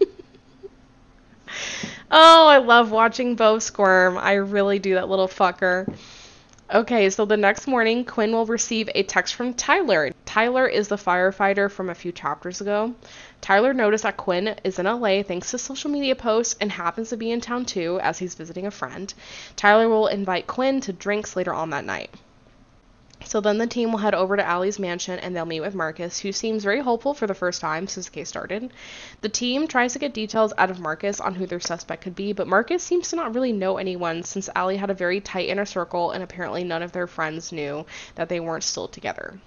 [2.10, 4.16] oh, I love watching Bo squirm.
[4.16, 5.92] I really do, that little fucker.
[6.72, 10.10] Okay, so the next morning, Quinn will receive a text from Tyler.
[10.24, 12.92] Tyler is the firefighter from a few chapters ago.
[13.40, 17.16] Tyler noticed that Quinn is in LA thanks to social media posts and happens to
[17.16, 19.14] be in town too as he's visiting a friend.
[19.54, 22.10] Tyler will invite Quinn to drinks later on that night.
[23.26, 26.20] So then the team will head over to Allie's mansion and they'll meet with Marcus,
[26.20, 28.72] who seems very hopeful for the first time since the case started.
[29.20, 32.32] The team tries to get details out of Marcus on who their suspect could be,
[32.32, 35.66] but Marcus seems to not really know anyone since Allie had a very tight inner
[35.66, 37.84] circle and apparently none of their friends knew
[38.14, 39.40] that they weren't still together.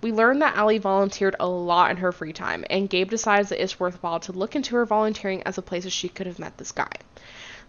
[0.00, 3.62] We learn that Allie volunteered a lot in her free time, and Gabe decides that
[3.62, 6.56] it's worthwhile to look into her volunteering as a place that she could have met
[6.56, 6.92] this guy.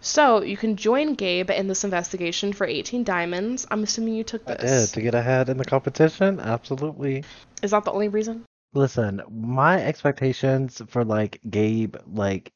[0.00, 3.66] So you can join Gabe in this investigation for 18 diamonds.
[3.70, 4.56] I'm assuming you took this.
[4.60, 6.40] I did to get ahead in the competition.
[6.40, 7.24] Absolutely.
[7.62, 8.44] Is that the only reason?
[8.72, 12.52] Listen, my expectations for like Gabe like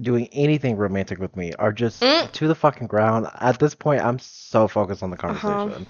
[0.00, 2.30] doing anything romantic with me are just Mm.
[2.32, 3.26] to the fucking ground.
[3.40, 5.34] At this point, I'm so focused on the Uh-huh.
[5.50, 5.86] conversation.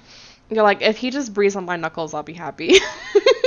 [0.50, 2.74] You're like, if he just breathes on my knuckles, I'll be happy.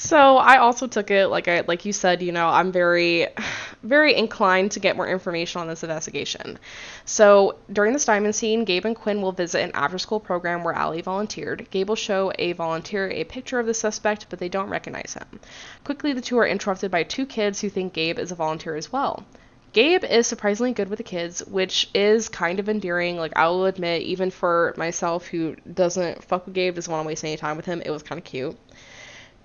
[0.00, 3.26] so I also took it like I like you said, you know, I'm very
[3.82, 6.58] very inclined to get more information on this investigation.
[7.04, 10.72] So during this diamond scene, Gabe and Quinn will visit an after school program where
[10.72, 11.68] Allie volunteered.
[11.70, 15.38] Gabe will show a volunteer a picture of the suspect, but they don't recognize him.
[15.84, 18.90] Quickly the two are interrupted by two kids who think Gabe is a volunteer as
[18.90, 19.26] well.
[19.74, 23.18] Gabe is surprisingly good with the kids, which is kind of endearing.
[23.18, 27.06] Like, I will admit, even for myself who doesn't fuck with Gabe, doesn't want to
[27.06, 28.58] waste any time with him, it was kind of cute.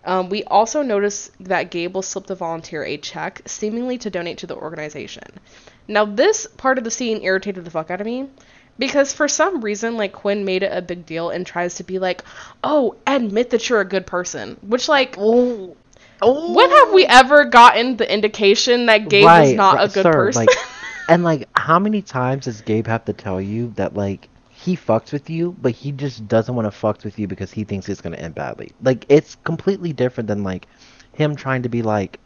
[0.06, 4.38] Um, we also notice that Gabe will slip the volunteer a check, seemingly to donate
[4.40, 5.24] to the organization.
[5.88, 8.30] Now, this part of the scene irritated the fuck out of me.
[8.78, 11.98] Because for some reason, like, Quinn made it a big deal and tries to be
[11.98, 12.24] like,
[12.62, 14.58] oh, admit that you're a good person.
[14.62, 15.16] Which, like,
[16.22, 20.14] Oh, when have we ever gotten the indication that Gabe is not a good sir,
[20.14, 20.46] person?
[20.46, 20.58] Like,
[21.10, 24.30] and like, how many times does Gabe have to tell you that like
[24.66, 27.64] he fucks with you, but he just doesn't want to fuck with you because he
[27.64, 28.72] thinks it's gonna end badly?
[28.82, 30.68] Like, it's completely different than like
[31.14, 32.20] him trying to be like,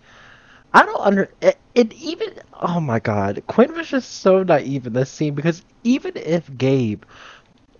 [0.73, 2.33] I don't under it, it even.
[2.61, 7.03] Oh my god, Quinn was just so naive in this scene because even if Gabe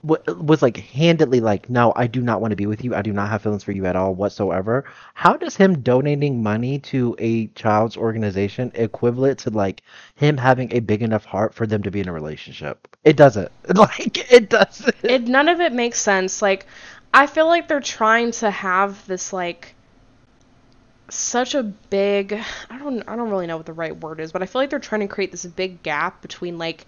[0.04, 2.96] was like handedly like, no, I do not want to be with you.
[2.96, 4.86] I do not have feelings for you at all whatsoever.
[5.14, 9.82] How does him donating money to a child's organization equivalent to like
[10.16, 12.88] him having a big enough heart for them to be in a relationship?
[13.04, 13.52] It doesn't.
[13.76, 14.96] Like it doesn't.
[15.04, 16.42] it none of it makes sense.
[16.42, 16.66] Like
[17.14, 19.74] I feel like they're trying to have this like
[21.10, 22.34] such a big
[22.70, 24.70] I don't I don't really know what the right word is, but I feel like
[24.70, 26.86] they're trying to create this big gap between like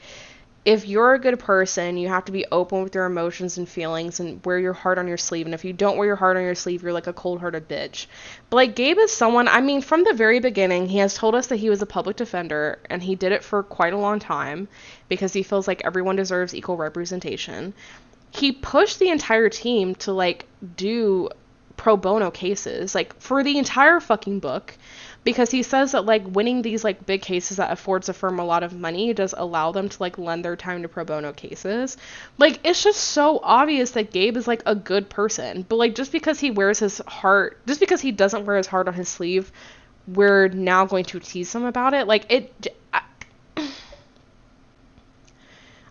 [0.63, 4.19] if you're a good person, you have to be open with your emotions and feelings
[4.19, 5.47] and wear your heart on your sleeve.
[5.47, 7.67] And if you don't wear your heart on your sleeve, you're like a cold hearted
[7.67, 8.05] bitch.
[8.49, 11.47] But like Gabe is someone, I mean, from the very beginning, he has told us
[11.47, 14.67] that he was a public defender and he did it for quite a long time
[15.09, 17.73] because he feels like everyone deserves equal representation.
[18.29, 20.45] He pushed the entire team to like
[20.75, 21.29] do
[21.75, 24.77] pro bono cases, like for the entire fucking book
[25.23, 28.45] because he says that like winning these like big cases that affords a firm a
[28.45, 31.97] lot of money does allow them to like lend their time to pro bono cases.
[32.37, 36.11] Like it's just so obvious that Gabe is like a good person, but like just
[36.11, 39.51] because he wears his heart, just because he doesn't wear his heart on his sleeve,
[40.07, 42.07] we're now going to tease him about it.
[42.07, 42.67] Like it.
[42.93, 43.01] I,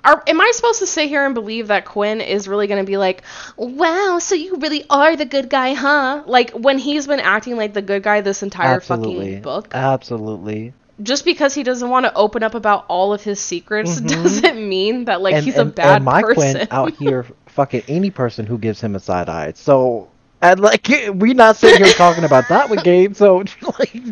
[0.05, 2.87] are, am I supposed to sit here and believe that Quinn is really going to
[2.91, 3.23] be like,
[3.57, 6.23] wow, so you really are the good guy, huh?
[6.27, 9.27] Like, when he's been acting like the good guy this entire Absolutely.
[9.27, 9.69] fucking book.
[9.73, 10.73] Absolutely.
[11.03, 14.07] Just because he doesn't want to open up about all of his secrets mm-hmm.
[14.07, 16.53] doesn't mean that, like, and, he's and, a bad and my person.
[16.53, 19.53] Quinn out here fucking any person who gives him a side eye.
[19.55, 20.11] So
[20.43, 23.15] and like we not sitting here talking about that with Gabe.
[23.15, 23.39] So
[23.79, 24.03] like,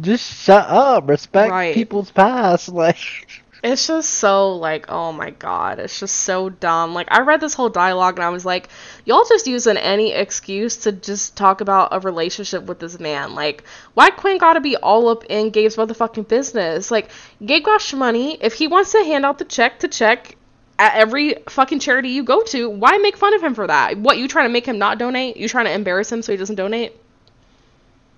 [0.00, 1.08] just shut up.
[1.08, 1.74] Respect Right.
[1.74, 2.68] people's past.
[2.80, 3.39] Like.
[3.62, 6.94] It's just so like, oh my god, it's just so dumb.
[6.94, 8.70] Like I read this whole dialogue and I was like,
[9.04, 13.34] y'all just using any excuse to just talk about a relationship with this man.
[13.34, 16.90] Like, why Quinn gotta be all up in Gabe's motherfucking business?
[16.90, 17.10] Like,
[17.44, 18.38] Gabe got money.
[18.40, 20.36] If he wants to hand out the check to check
[20.78, 23.98] at every fucking charity you go to, why make fun of him for that?
[23.98, 25.36] What you trying to make him not donate?
[25.36, 26.96] You trying to embarrass him so he doesn't donate?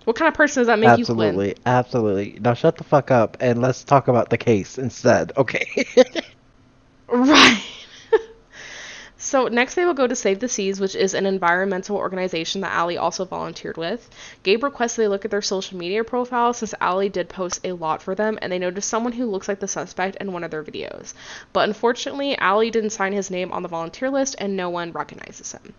[0.04, 1.40] What kind of person does that make you, Quinn?
[1.40, 2.38] Absolutely, absolutely.
[2.40, 5.66] Now shut the fuck up and let's talk about the case instead, okay?
[7.08, 7.62] Right.
[9.16, 12.72] so next they will go to Save the Seas, which is an environmental organization that
[12.72, 14.08] Allie also volunteered with.
[14.42, 18.02] Gabe requests they look at their social media profile since Allie did post a lot
[18.02, 20.64] for them, and they noticed someone who looks like the suspect in one of their
[20.64, 21.14] videos.
[21.52, 25.52] But unfortunately, Allie didn't sign his name on the volunteer list, and no one recognizes
[25.52, 25.74] him.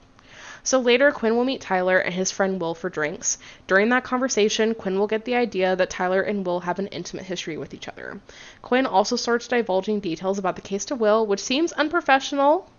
[0.66, 3.38] So later, Quinn will meet Tyler and his friend Will for drinks.
[3.68, 7.26] During that conversation, Quinn will get the idea that Tyler and Will have an intimate
[7.26, 8.22] history with each other.
[8.62, 12.70] Quinn also starts divulging details about the case to Will, which seems unprofessional.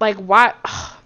[0.00, 0.54] Like, why?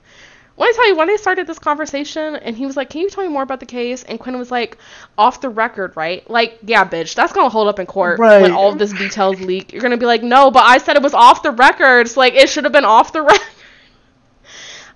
[0.56, 3.10] When I tell you, when they started this conversation, and he was like, Can you
[3.10, 4.04] tell me more about the case?
[4.04, 4.78] And Quinn was like,
[5.18, 6.30] Off the record, right?
[6.30, 8.40] Like, yeah, bitch, that's gonna hold up in court Right.
[8.40, 9.72] when all of this details leak.
[9.72, 12.02] You're gonna be like, No, but I said it was off the record.
[12.02, 13.48] It's like, it should have been off the record.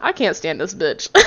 [0.00, 1.12] I can't stand this bitch.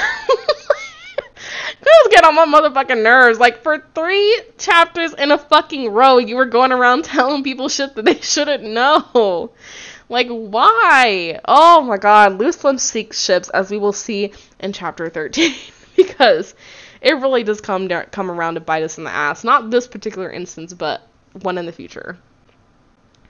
[1.84, 3.40] Girls get on my motherfucking nerves.
[3.40, 7.96] Like for three chapters in a fucking row, you were going around telling people shit
[7.96, 9.52] that they shouldn't know.
[10.10, 11.40] Like why?
[11.46, 15.56] Oh my god, loose lips seek ships, as we will see in chapter thirteen,
[15.96, 16.54] because
[17.02, 19.44] it really does come come around to bite us in the ass.
[19.44, 21.08] Not this particular instance, but
[21.42, 22.18] one in the future.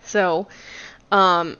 [0.03, 0.47] So,
[1.11, 1.57] um,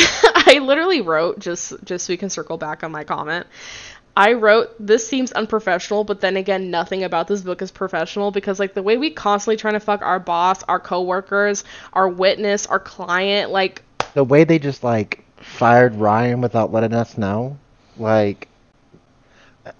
[0.46, 3.46] I literally wrote just just so we can circle back on my comment.
[4.16, 8.58] I wrote this seems unprofessional, but then again, nothing about this book is professional because
[8.58, 12.80] like the way we constantly trying to fuck our boss, our coworkers, our witness, our
[12.80, 13.84] client, like
[14.14, 17.58] the way they just like fired Ryan without letting us know,
[17.96, 18.48] like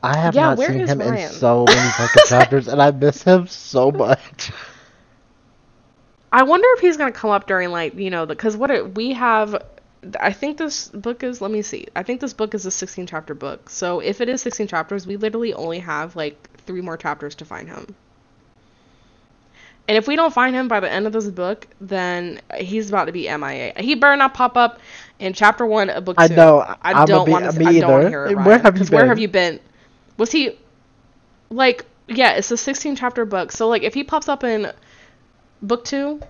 [0.03, 3.47] I have Yeah, not seen him in so many fucking chapters, and I miss him
[3.47, 4.53] so much.
[6.33, 9.13] I wonder if he's gonna come up during like you know because what it, we
[9.15, 9.63] have.
[10.21, 11.41] I think this book is.
[11.41, 11.87] Let me see.
[11.97, 13.69] I think this book is a 16 chapter book.
[13.69, 17.45] So if it is 16 chapters, we literally only have like three more chapters to
[17.45, 17.95] find him.
[19.89, 23.07] And if we don't find him by the end of this book, then he's about
[23.07, 23.73] to be MIA.
[23.79, 24.81] He better not pop up
[25.19, 26.23] in chapter one of book two.
[26.25, 26.77] I know.
[26.83, 27.53] I don't want to.
[27.59, 28.09] me I don't want to either.
[28.09, 28.37] hear it.
[28.43, 29.61] Where Ryan, have you 'cause Where have you been?
[30.19, 30.59] Was he
[31.51, 31.87] like?
[32.07, 33.53] Yeah, it's a 16 chapter book.
[33.53, 34.73] So like, if he pops up in
[35.63, 36.21] book two,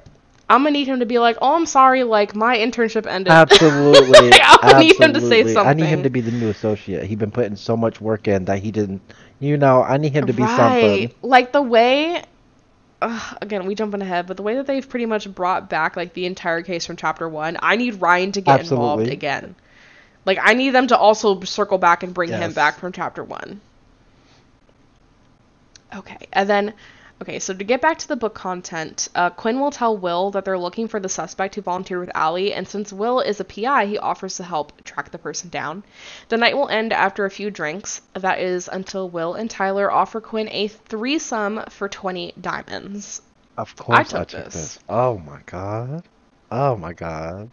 [0.51, 2.05] I'm gonna need him to be like, "Oh, I'm sorry.
[2.05, 4.31] Like my internship ended." Absolutely.
[4.43, 5.71] I need him to say absolutely.
[5.71, 7.05] I need him to be the new associate.
[7.05, 9.03] He's been putting so much work in that he didn't.
[9.41, 10.57] You know, I need him to be right.
[10.57, 11.15] something.
[11.23, 12.23] Like the way.
[13.01, 16.15] Ugh, again, we jumping ahead, but the way that they've pretty much brought back like
[16.15, 19.55] the entire case from chapter one, I need Ryan to get involved again.
[20.25, 23.61] Like I need them to also circle back and bring him back from chapter one.
[25.95, 26.75] Okay, and then,
[27.23, 30.45] okay, so to get back to the book content, uh, Quinn will tell Will that
[30.45, 33.87] they're looking for the suspect who volunteered with Allie, and since Will is a PI,
[33.87, 35.83] he offers to help track the person down.
[36.29, 38.01] The night will end after a few drinks.
[38.15, 43.23] That is until Will and Tyler offer Quinn a threesome for 20 diamonds.
[43.57, 44.55] Of course, I took took this.
[44.55, 44.79] this.
[44.89, 46.05] Oh my god.
[46.51, 47.51] Oh my god.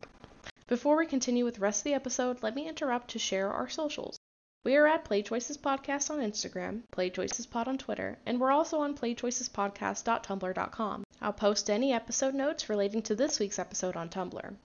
[0.67, 3.69] Before we continue with the rest of the episode, let me interrupt to share our
[3.69, 4.17] socials.
[4.65, 8.49] We are at Play Choices Podcast on Instagram, Play Choices Pod on Twitter, and we're
[8.49, 11.03] also on playchoicespodcast.tumblr.com.
[11.21, 14.55] I'll post any episode notes relating to this week's episode on Tumblr.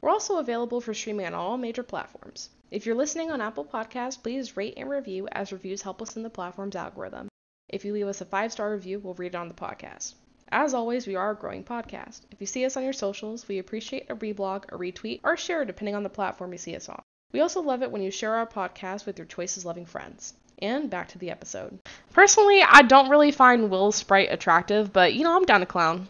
[0.00, 2.48] We're also available for streaming on all major platforms.
[2.70, 6.22] If you're listening on Apple Podcasts, please rate and review as reviews help us in
[6.22, 7.28] the platform's algorithm.
[7.68, 10.14] If you leave us a five star review, we'll read it on the podcast.
[10.48, 12.22] As always, we are a growing podcast.
[12.30, 15.66] If you see us on your socials, we appreciate a reblog, a retweet, or share
[15.66, 17.02] depending on the platform you see us on.
[17.32, 20.34] We also love it when you share our podcast with your choices loving friends.
[20.62, 21.78] And back to the episode.
[22.12, 26.08] Personally, I don't really find Will's sprite attractive, but you know, I'm down to clown.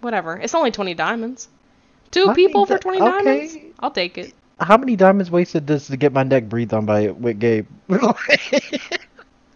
[0.00, 0.36] Whatever.
[0.38, 1.48] It's only 20 diamonds.
[2.10, 3.56] Two I people for that- 20 diamonds?
[3.80, 4.32] I'll take it.
[4.60, 7.66] How many diamonds wasted this to get my neck breathed on by with Gabe?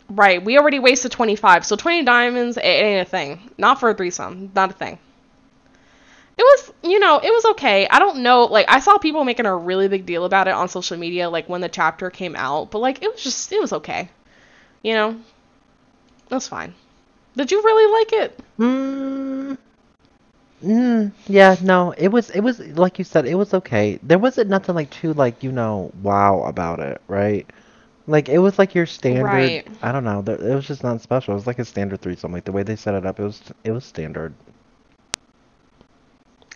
[0.09, 3.51] Right, we already wasted 25, so 20 diamonds, it ain't a thing.
[3.57, 4.51] Not for a threesome.
[4.55, 4.99] Not a thing.
[6.42, 7.87] It was, you know, it was okay.
[7.88, 10.68] I don't know, like, I saw people making a really big deal about it on
[10.68, 13.72] social media, like, when the chapter came out, but, like, it was just, it was
[13.72, 14.11] okay.
[14.83, 15.11] You know?
[15.11, 16.74] It was fine.
[17.37, 18.40] Did you really like it?
[18.59, 19.57] mm,
[20.64, 23.98] mm, yeah, no, it was it was like you said, it was okay.
[24.02, 27.46] There wasn't nothing like too like you know wow about it, right?
[28.07, 29.24] Like it was like your standard.
[29.24, 29.66] Right.
[29.83, 30.20] I don't know.
[30.26, 31.33] It was just not special.
[31.35, 32.33] It was like a standard threesome.
[32.33, 34.35] Like the way they set it up, it was it was standard.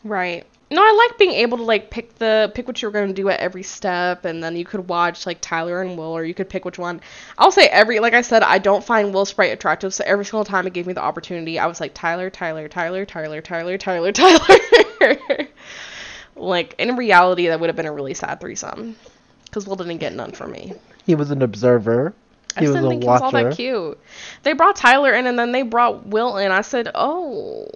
[0.06, 0.46] Right.
[0.68, 3.28] No, I like being able to like pick the pick what you were gonna do
[3.28, 6.48] at every step, and then you could watch like Tyler and Will, or you could
[6.48, 7.00] pick which one.
[7.38, 10.44] I'll say every like I said, I don't find Will Sprite attractive, so every single
[10.44, 14.12] time it gave me the opportunity, I was like Tyler, Tyler, Tyler, Tyler, Tyler, Tyler,
[14.12, 15.48] Tyler.
[16.34, 18.96] like in reality, that would have been a really sad threesome,
[19.44, 20.72] because Will didn't get none from me.
[21.04, 22.12] He was an observer.
[22.56, 24.00] I He just was didn't a think he was all that cute.
[24.42, 26.50] They brought Tyler in, and then they brought Will in.
[26.50, 27.68] I said, oh.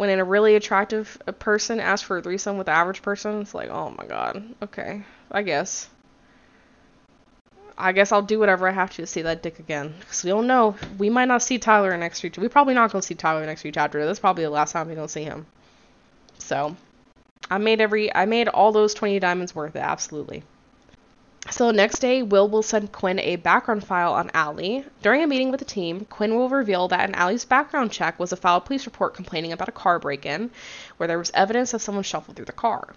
[0.00, 3.52] When a really attractive uh, person asks for a threesome with the average person, it's
[3.52, 5.90] like, oh my god, okay, I guess.
[7.76, 9.92] I guess I'll do whatever I have to to see that dick again.
[10.00, 10.74] Because we don't know.
[10.96, 12.38] We might not see Tyler in next week.
[12.38, 14.02] We're probably not going to see Tyler next week chapter.
[14.06, 15.44] That's probably the last time we're going to see him.
[16.38, 16.74] So,
[17.50, 20.44] I made every, I made all those 20 diamonds worth it, absolutely.
[21.48, 24.84] So next day, Will will send Quinn a background file on Allie.
[25.02, 28.30] During a meeting with the team, Quinn will reveal that in Allie's background check was
[28.32, 30.50] a filed police report complaining about a car break-in,
[30.98, 32.94] where there was evidence of someone shuffled through the car.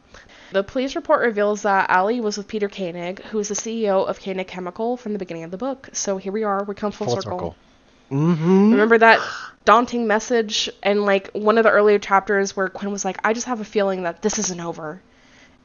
[0.52, 4.22] The police report reveals that Allie was with Peter Koenig, who is the CEO of
[4.22, 5.90] Koenig Chemical from the beginning of the book.
[5.94, 7.38] So here we are, we come full, Full circle.
[7.38, 7.56] circle.
[8.12, 8.72] Mm-hmm.
[8.72, 9.20] Remember that
[9.66, 13.48] daunting message and like one of the earlier chapters where Quinn was like, I just
[13.48, 15.02] have a feeling that this isn't over.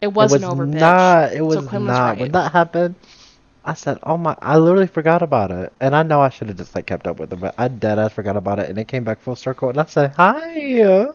[0.01, 1.33] It wasn't it was over not.
[1.33, 2.19] It was so Quinn not.
[2.19, 2.97] was When that happened,
[3.65, 6.57] I said, "Oh my!" I literally forgot about it, and I know I should have
[6.57, 8.89] just like kept up with it, but I dead ass forgot about it, and it
[8.89, 11.09] came back full circle, and I said, "Hi."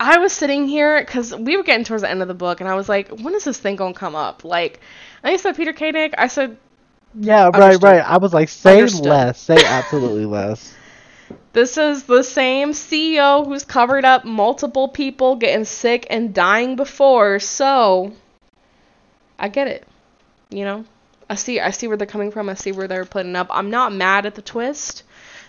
[0.00, 2.68] I was sitting here because we were getting towards the end of the book, and
[2.68, 4.44] I was like, when is this thing gonna come up?
[4.44, 4.80] Like,
[5.24, 6.14] I said Peter Koenig.
[6.18, 6.58] I said,
[7.14, 7.82] Yeah, right, Understood.
[7.82, 8.02] right.
[8.04, 9.00] I was like, "Say Understood.
[9.00, 9.40] less.
[9.40, 10.78] Say absolutely less."
[11.56, 17.38] this is the same CEO who's covered up multiple people getting sick and dying before,
[17.38, 18.12] so
[19.38, 19.88] I get it.
[20.50, 20.84] You know,
[21.30, 22.50] I see, I see where they're coming from.
[22.50, 23.46] I see where they're putting up.
[23.50, 25.02] I'm not mad at the twist.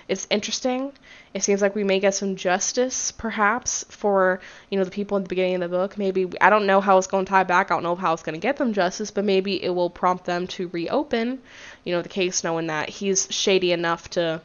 [0.07, 0.93] It's interesting.
[1.33, 4.39] It seems like we may get some justice, perhaps, for
[4.69, 5.97] you know the people at the beginning of the book.
[5.97, 7.69] Maybe I don't know how it's going to tie back.
[7.69, 10.23] I don't know how it's going to get them justice, but maybe it will prompt
[10.23, 11.41] them to reopen,
[11.83, 14.41] you know, the case, knowing that he's shady enough to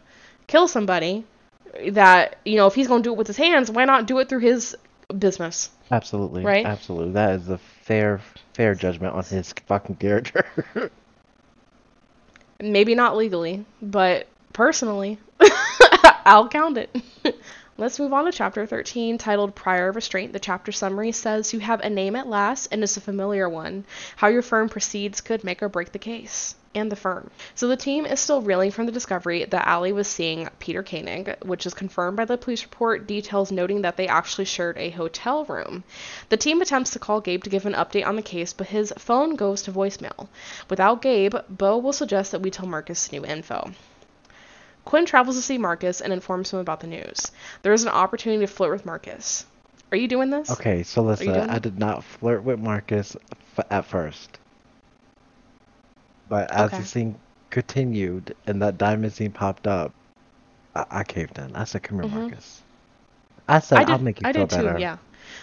[0.49, 1.25] kill somebody.
[1.93, 4.18] That you know, if he's going to do it with his hands, why not do
[4.18, 4.77] it through his
[5.18, 5.70] business?
[5.91, 6.64] Absolutely, Right?
[6.64, 7.12] Absolutely.
[7.12, 8.20] That is a fair,
[8.55, 10.47] fair judgment on his fucking character.
[12.61, 15.18] Maybe not legally, but personally,
[16.25, 16.97] I'll count it.
[17.79, 20.33] Let's move on to chapter 13, titled Prior Restraint.
[20.33, 23.85] The chapter summary says You have a name at last, and it's a familiar one.
[24.16, 26.55] How your firm proceeds could make or break the case.
[26.75, 27.31] And the firm.
[27.55, 31.37] So the team is still reeling from the discovery that Allie was seeing Peter Koenig,
[31.45, 35.45] which is confirmed by the police report, details noting that they actually shared a hotel
[35.45, 35.85] room.
[36.31, 38.91] The team attempts to call Gabe to give an update on the case, but his
[38.97, 40.29] phone goes to voicemail.
[40.70, 43.73] Without Gabe, Bo will suggest that we tell Marcus new info.
[44.87, 47.31] Quinn travels to see Marcus and informs him about the news.
[47.62, 49.45] There is an opportunity to flirt with Marcus.
[49.93, 50.51] Are you doing this?
[50.51, 53.14] okay, so listen, I did not flirt with Marcus
[53.59, 54.39] f- at first,
[56.33, 56.78] but as Okay.
[56.78, 57.14] the scene
[57.51, 59.93] continued and that diamond scene popped up,
[60.74, 61.55] I, I caved in.
[61.55, 62.20] I said, "Come here, Mhm.
[62.20, 62.62] Marcus."
[63.47, 64.97] I said, I did, "I'll make you I feel did too, yeah.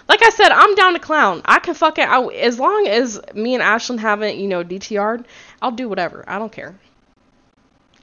[0.07, 1.43] Like I said, I'm down to clown.
[1.45, 5.25] I can fucking, I, as long as me and Ashlyn haven't, you know, DTR'd,
[5.61, 6.25] I'll do whatever.
[6.27, 6.73] I don't care.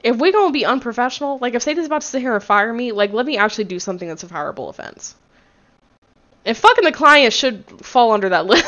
[0.01, 2.93] If we're gonna be unprofessional, like if Satan's about to sit here and fire me,
[2.93, 5.13] like let me actually do something that's a fireable offense.
[6.45, 8.65] And fucking the client should fall under that list.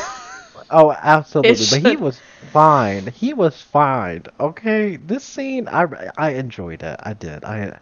[0.70, 1.66] Oh, absolutely.
[1.66, 3.08] But he was fine.
[3.08, 4.22] He was fine.
[4.38, 6.98] Okay, this scene, I I enjoyed it.
[7.02, 7.44] I did.
[7.44, 7.78] I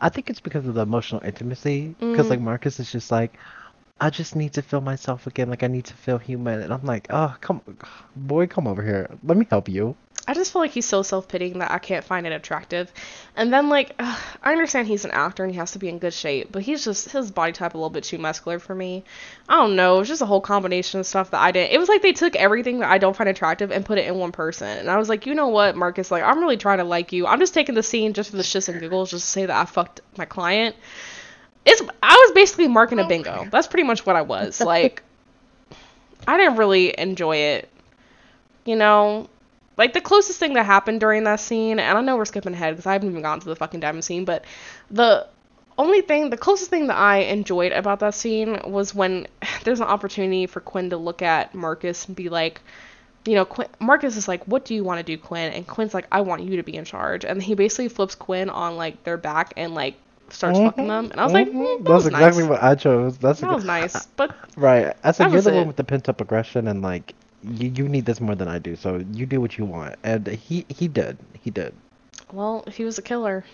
[0.00, 1.96] I think it's because of the emotional intimacy.
[2.12, 2.30] Because Mhm.
[2.30, 3.38] like Marcus is just like,
[4.00, 5.50] I just need to feel myself again.
[5.50, 6.60] Like I need to feel human.
[6.62, 7.62] And I'm like, oh come,
[8.16, 9.08] boy, come over here.
[9.22, 9.96] Let me help you.
[10.28, 12.92] I just feel like he's so self pitying that I can't find it attractive.
[13.36, 15.98] And then, like, ugh, I understand he's an actor and he has to be in
[15.98, 19.04] good shape, but he's just, his body type a little bit too muscular for me.
[19.48, 19.96] I don't know.
[19.96, 21.72] It was just a whole combination of stuff that I didn't.
[21.72, 24.16] It was like they took everything that I don't find attractive and put it in
[24.16, 24.66] one person.
[24.66, 26.10] And I was like, you know what, Marcus?
[26.10, 27.26] Like, I'm really trying to like you.
[27.26, 29.56] I'm just taking the scene just for the shits and giggles, just to say that
[29.56, 30.74] I fucked my client.
[31.64, 33.46] It's, I was basically marking a oh bingo.
[33.50, 34.60] That's pretty much what I was.
[34.66, 35.04] Like,
[36.26, 37.68] I didn't really enjoy it.
[38.64, 39.28] You know,
[39.76, 42.74] like the closest thing that happened during that scene, and I know we're skipping ahead
[42.74, 44.44] because I haven't even gotten to the fucking diamond scene, but
[44.90, 45.26] the
[45.78, 49.26] only thing, the closest thing that I enjoyed about that scene was when
[49.64, 52.60] there's an opportunity for Quinn to look at Marcus and be like,
[53.26, 55.92] you know, Quinn, Marcus is like, "What do you want to do, Quinn?" And Quinn's
[55.94, 59.02] like, "I want you to be in charge." And he basically flips Quinn on like
[59.04, 59.96] their back and like
[60.30, 61.10] starts fucking them.
[61.10, 61.52] And I was like, Mhm.
[61.52, 62.44] mm, "That that's was exactly nice.
[62.44, 63.18] what I chose.
[63.18, 64.94] That's That exa- was nice." But right.
[65.02, 67.14] I said you're the one with the pent up aggression, and like
[67.46, 68.76] you you need this more than I do.
[68.76, 71.18] So you do what you want, and he he did.
[71.40, 71.74] He did.
[72.32, 73.44] well, he was a killer.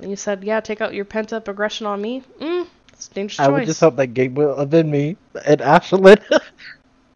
[0.00, 3.14] And you said, "Yeah, take out your pent up aggression on me." Mm, it's a
[3.14, 3.46] dangerous choice.
[3.46, 6.22] I would just hope that Gabe will avenge me and Ashlyn.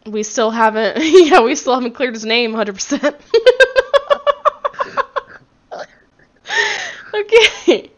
[0.06, 3.14] We still haven't, yeah, we still haven't cleared his name 100%.
[7.14, 7.90] okay.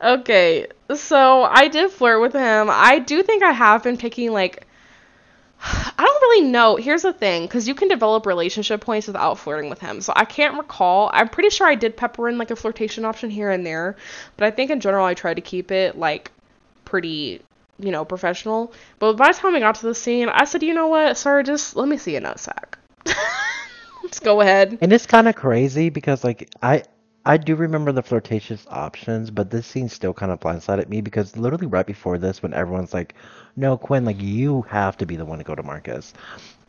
[0.00, 0.66] Okay.
[0.94, 2.68] So I did flirt with him.
[2.70, 4.66] I do think I have been picking, like,
[5.66, 6.76] I don't really know.
[6.76, 10.02] Here's the thing, because you can develop relationship points without flirting with him.
[10.02, 11.10] So I can't recall.
[11.12, 13.96] I'm pretty sure I did pepper in, like, a flirtation option here and there.
[14.36, 16.30] But I think in general, I tried to keep it, like,
[16.84, 17.40] pretty
[17.78, 18.72] you know, professional.
[18.98, 21.42] But by the time we got to the scene, I said, you know what, sir,
[21.42, 22.74] just let me see a nutsack.
[24.02, 24.78] Let's go ahead.
[24.80, 26.84] And it's kind of crazy because like I
[27.26, 31.36] I do remember the flirtatious options, but this scene still kind of blindsided me because
[31.36, 33.14] literally right before this, when everyone's like,
[33.56, 36.12] "No, Quinn, like you have to be the one to go to Marcus,"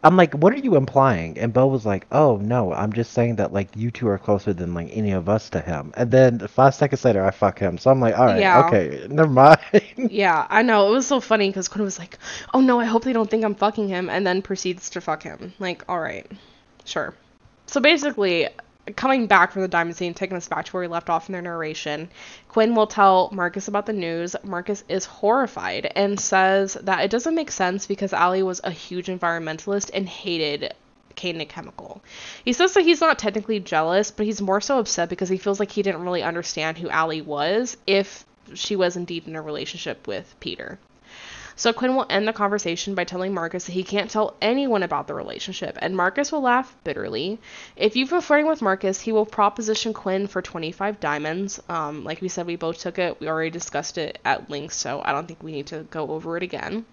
[0.03, 3.35] I'm like, "What are you implying?" And Bo was like, "Oh no, I'm just saying
[3.37, 6.39] that like you two are closer than like any of us to him." And then
[6.47, 7.77] five seconds later, I fuck him.
[7.77, 8.65] So I'm like, "All right, Yeah.
[8.67, 9.59] okay, never mind."
[9.97, 10.87] Yeah, I know.
[10.89, 12.17] It was so funny because Quinn was like,
[12.53, 15.23] oh no, I hope they don't think I'm fucking him, and then proceeds to fuck
[15.23, 15.53] him.
[15.59, 16.31] Like, alright,
[16.85, 17.13] sure.
[17.67, 18.47] So basically,
[18.95, 21.33] coming back from the diamond scene, taking us back to where we left off in
[21.33, 22.09] their narration,
[22.49, 24.36] Quinn will tell Marcus about the news.
[24.43, 29.07] Marcus is horrified and says that it doesn't make sense because Allie was a huge
[29.07, 30.73] environmentalist and hated
[31.15, 32.01] Koenig chemical.
[32.43, 35.59] He says that he's not technically jealous, but he's more so upset because he feels
[35.59, 40.07] like he didn't really understand who Allie was if she was indeed in a relationship
[40.07, 40.77] with Peter.
[41.57, 45.07] So Quinn will end the conversation by telling Marcus that he can't tell anyone about
[45.07, 47.39] the relationship, and Marcus will laugh bitterly.
[47.77, 51.61] If you've been flirting with Marcus, he will proposition Quinn for 25 diamonds.
[51.69, 53.19] Um, like we said, we both took it.
[53.19, 56.35] We already discussed it at length, so I don't think we need to go over
[56.35, 56.85] it again.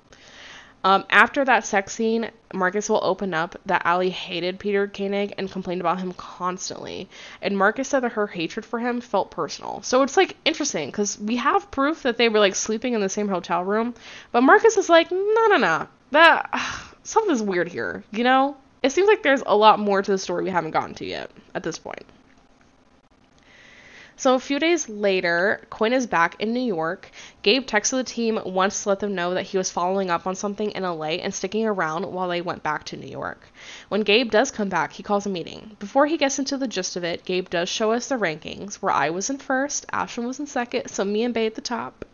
[0.85, 5.51] Um, after that sex scene, Marcus will open up that Allie hated Peter Koenig and
[5.51, 7.09] complained about him constantly.
[7.41, 9.83] And Marcus said that her hatred for him felt personal.
[9.83, 13.09] So it's like interesting because we have proof that they were like sleeping in the
[13.09, 13.95] same hotel room,
[14.33, 16.59] but Marcus is like, no, no, no, that uh,
[17.05, 18.03] something's weird here.
[18.11, 20.95] You know, it seems like there's a lot more to the story we haven't gotten
[20.97, 22.05] to yet at this point.
[24.23, 27.11] So a few days later, Quinn is back in New York.
[27.43, 30.37] Gabe texted the team once to let them know that he was following up on
[30.37, 33.49] something in LA and sticking around while they went back to New York.
[33.89, 35.77] When Gabe does come back, he calls a meeting.
[35.81, 38.93] Before he gets into the gist of it, Gabe does show us the rankings, where
[38.93, 42.05] I was in first, Ashlyn was in second, so me and Bay at the top.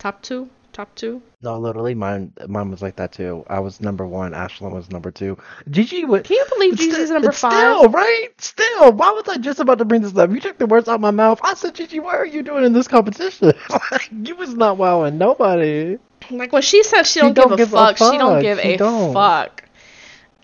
[0.00, 1.22] Top two top two?
[1.40, 3.44] No, literally, mine mine was like that too.
[3.48, 4.32] I was number one.
[4.32, 5.38] Ashlyn was number two.
[5.70, 6.22] Gigi was.
[6.22, 7.52] Can you believe Gigi's number five?
[7.52, 8.28] Still, right?
[8.38, 10.30] Still, why was I just about to bring this up?
[10.30, 11.40] You took the words out of my mouth.
[11.42, 13.54] I said, Gigi, what are you doing in this competition?
[14.22, 15.98] you was not wowing nobody.
[16.30, 18.18] Like when she said she don't, she give, don't a, give fuck, a, fuck, she
[18.18, 19.14] don't give she a don't.
[19.14, 19.62] fuck.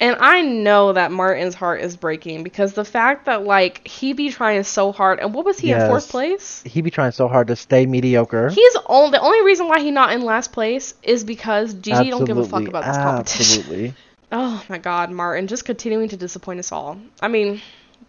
[0.03, 4.31] And I know that Martin's heart is breaking because the fact that like he be
[4.31, 5.83] trying so hard and what was he yes.
[5.83, 6.61] in fourth place?
[6.67, 8.49] He be trying so hard to stay mediocre.
[8.49, 12.11] He's only the only reason why he's not in last place is because Gigi Absolutely.
[12.11, 13.61] don't give a fuck about this competition.
[13.61, 13.95] Absolutely.
[14.33, 16.99] oh my god, Martin just continuing to disappoint us all.
[17.21, 17.61] I mean,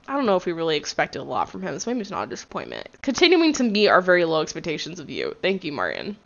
[0.08, 2.24] I don't know if we really expected a lot from him, so maybe it's not
[2.24, 2.90] a disappointment.
[3.04, 5.36] Continuing to meet our very low expectations of you.
[5.44, 6.18] Thank you, Martin.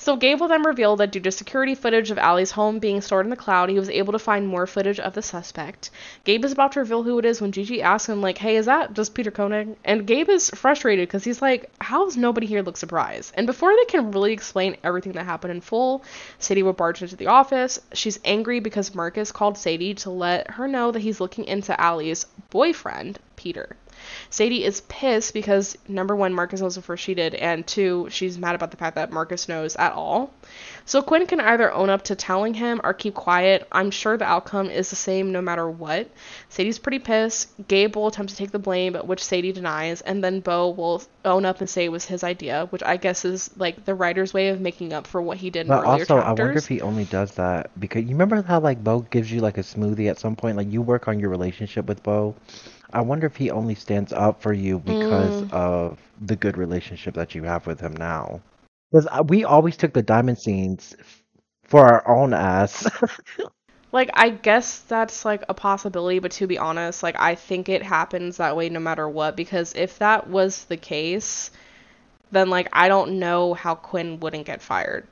[0.00, 3.26] So Gabe will then reveal that due to security footage of Allie's home being stored
[3.26, 5.90] in the cloud, he was able to find more footage of the suspect.
[6.22, 8.66] Gabe is about to reveal who it is when Gigi asks him, like, hey, is
[8.66, 9.76] that just Peter Koenig?
[9.84, 13.34] And Gabe is frustrated because he's like, how's nobody here look surprised?
[13.36, 16.04] And before they can really explain everything that happened in full,
[16.38, 17.80] Sadie will barge into the office.
[17.92, 22.24] She's angry because Marcus called Sadie to let her know that he's looking into Allie's
[22.50, 23.76] boyfriend, Peter.
[24.30, 28.54] Sadie is pissed because number one, Marcus knows before she did, and two, she's mad
[28.54, 30.32] about the fact that Marcus knows at all.
[30.84, 33.68] So Quinn can either own up to telling him or keep quiet.
[33.70, 36.10] I'm sure the outcome is the same no matter what.
[36.48, 37.50] Sadie's pretty pissed.
[37.68, 41.44] Gabe will attempt to take the blame, which Sadie denies, and then Bo will own
[41.44, 44.48] up and say it was his idea, which I guess is like the writer's way
[44.48, 46.24] of making up for what he did but in earlier also, chapters.
[46.24, 49.40] I wonder if he only does that because you remember how like Bo gives you
[49.40, 52.34] like a smoothie at some point, like you work on your relationship with Bo
[52.92, 55.52] I wonder if he only stands up for you because mm.
[55.52, 58.40] of the good relationship that you have with him now.
[58.90, 60.96] Because we always took the diamond scenes
[61.64, 62.88] for our own ass.
[63.92, 67.82] like, I guess that's like a possibility, but to be honest, like, I think it
[67.82, 69.36] happens that way no matter what.
[69.36, 71.50] Because if that was the case,
[72.30, 75.06] then like, I don't know how Quinn wouldn't get fired.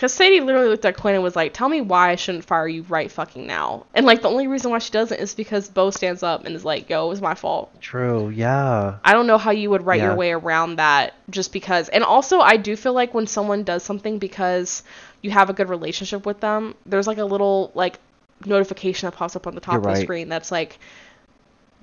[0.00, 2.66] Because Sadie literally looked at Quinn and was like, tell me why I shouldn't fire
[2.66, 3.84] you right fucking now.
[3.92, 6.64] And, like, the only reason why she doesn't is because Bo stands up and is
[6.64, 7.78] like, yo, it was my fault.
[7.82, 8.96] True, yeah.
[9.04, 10.06] I don't know how you would write yeah.
[10.06, 11.90] your way around that just because.
[11.90, 14.84] And also, I do feel like when someone does something because
[15.20, 17.98] you have a good relationship with them, there's, like, a little, like,
[18.46, 20.02] notification that pops up on the top You're of the right.
[20.02, 20.78] screen that's like,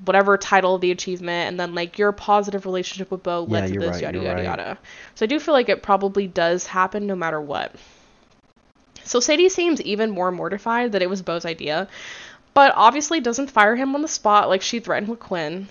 [0.06, 3.74] whatever title of the achievement and then like your positive relationship with Bo led yeah,
[3.74, 4.44] to this right, yada yada right.
[4.44, 4.78] yada.
[5.16, 7.76] So I do feel like it probably does happen no matter what.
[9.08, 11.88] So Sadie seems even more mortified that it was Bo's idea,
[12.54, 15.68] but obviously doesn't fire him on the spot like she threatened with Quinn.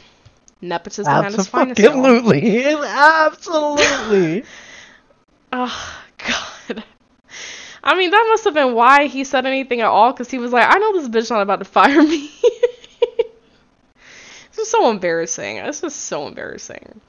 [0.61, 1.80] Nepotism at its finest.
[1.80, 4.45] Absolutely, absolutely.
[5.53, 6.84] oh God.
[7.84, 10.53] I mean, that must have been why he said anything at all, because he was
[10.53, 12.30] like, I know this bitch not about to fire me.
[14.51, 15.57] this is so embarrassing.
[15.57, 17.01] This is so embarrassing.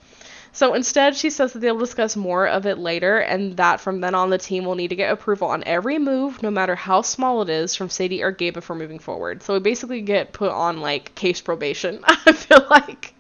[0.58, 4.16] So instead, she says that they'll discuss more of it later, and that from then
[4.16, 7.44] on, the team will need to get approval on every move, no matter how small
[7.44, 9.44] it is, from Sadie or Gabe before moving forward.
[9.44, 12.00] So we basically get put on like case probation.
[12.08, 13.14] I feel like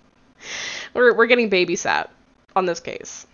[0.95, 2.07] we're we're getting babysat
[2.55, 3.27] on this case.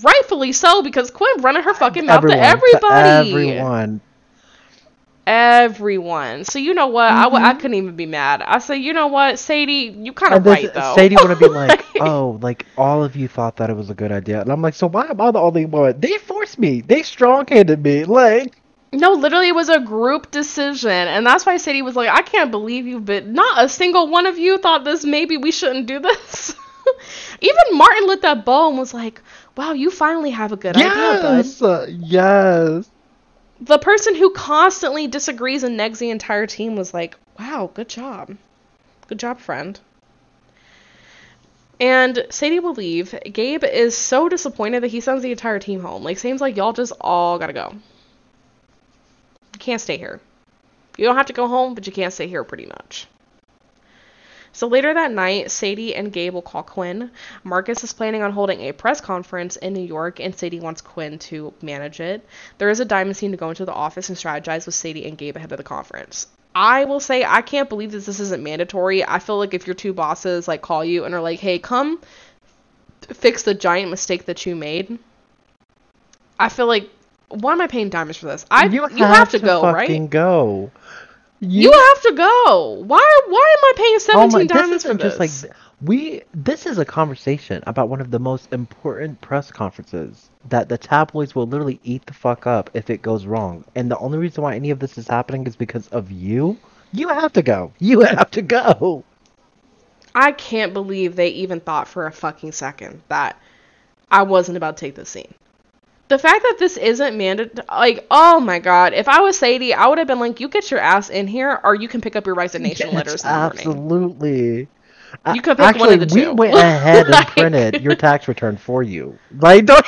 [0.00, 3.32] Rightfully so, because Quinn running her fucking mouth everyone, to everybody.
[3.32, 4.00] everyone
[5.28, 6.44] everyone.
[6.44, 7.10] So you know what?
[7.10, 7.18] Mm-hmm.
[7.18, 8.40] I w- I couldn't even be mad.
[8.40, 10.94] I say, you know what, Sadie, you kind of right though.
[10.96, 13.94] Sadie would have been like, oh, like all of you thought that it was a
[13.94, 16.00] good idea, and I'm like, so why am I the only one?
[16.00, 16.80] They forced me.
[16.80, 18.04] They strong-handed me.
[18.04, 18.60] Like.
[18.90, 22.50] No, literally, it was a group decision, and that's why Sadie was like, "I can't
[22.50, 25.04] believe you, but not a single one of you thought this.
[25.04, 26.56] Maybe we shouldn't do this."
[27.42, 29.20] Even Martin lit that bow and was like,
[29.58, 30.96] "Wow, you finally have a good yes!
[30.96, 32.90] idea, bud." Yes, yes.
[33.60, 38.36] The person who constantly disagrees and negs the entire team was like, wow, good job.
[39.08, 39.78] Good job, friend.
[41.80, 43.14] And Sadie will leave.
[43.32, 46.02] Gabe is so disappointed that he sends the entire team home.
[46.02, 47.72] Like, seems like y'all just all gotta go.
[49.54, 50.20] You can't stay here.
[50.96, 53.06] You don't have to go home, but you can't stay here pretty much.
[54.58, 57.12] So later that night, Sadie and Gabe will call Quinn.
[57.44, 61.16] Marcus is planning on holding a press conference in New York, and Sadie wants Quinn
[61.30, 62.26] to manage it.
[62.58, 65.16] There is a diamond scene to go into the office and strategize with Sadie and
[65.16, 66.26] Gabe ahead of the conference.
[66.56, 69.04] I will say I can't believe that this isn't mandatory.
[69.04, 72.00] I feel like if your two bosses like call you and are like, "Hey, come
[73.02, 74.98] fix the giant mistake that you made,"
[76.36, 76.90] I feel like
[77.28, 78.44] why am I paying diamonds for this?
[78.50, 80.10] I you have, you have to, to, go, right?
[80.10, 80.72] Go.
[81.40, 82.82] You, you, have to go.
[82.84, 83.20] Why?
[83.26, 85.16] Why am I paying seventeen oh my, diamonds for this?
[85.16, 86.22] Just like we.
[86.34, 91.36] This is a conversation about one of the most important press conferences that the tabloids
[91.36, 93.64] will literally eat the fuck up if it goes wrong.
[93.76, 96.58] And the only reason why any of this is happening is because of you.
[96.92, 97.72] You have to go.
[97.78, 99.04] You have to go.
[100.14, 103.40] I can't believe they even thought for a fucking second that
[104.10, 105.34] I wasn't about to take this scene
[106.08, 109.86] the fact that this isn't mandatory, like, oh my god, if I was Sadie, I
[109.86, 112.26] would have been like, you get your ass in here, or you can pick up
[112.26, 113.24] your resignation yes, letters.
[113.24, 114.68] absolutely.
[115.34, 116.32] You could pick Actually, one of the two.
[116.32, 119.18] we went ahead and printed your tax return for you.
[119.38, 119.84] Like, don't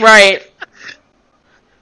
[0.00, 0.40] right.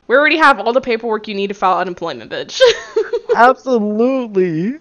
[0.09, 2.61] We already have all the paperwork you need to file unemployment, bitch.
[3.37, 4.79] absolutely.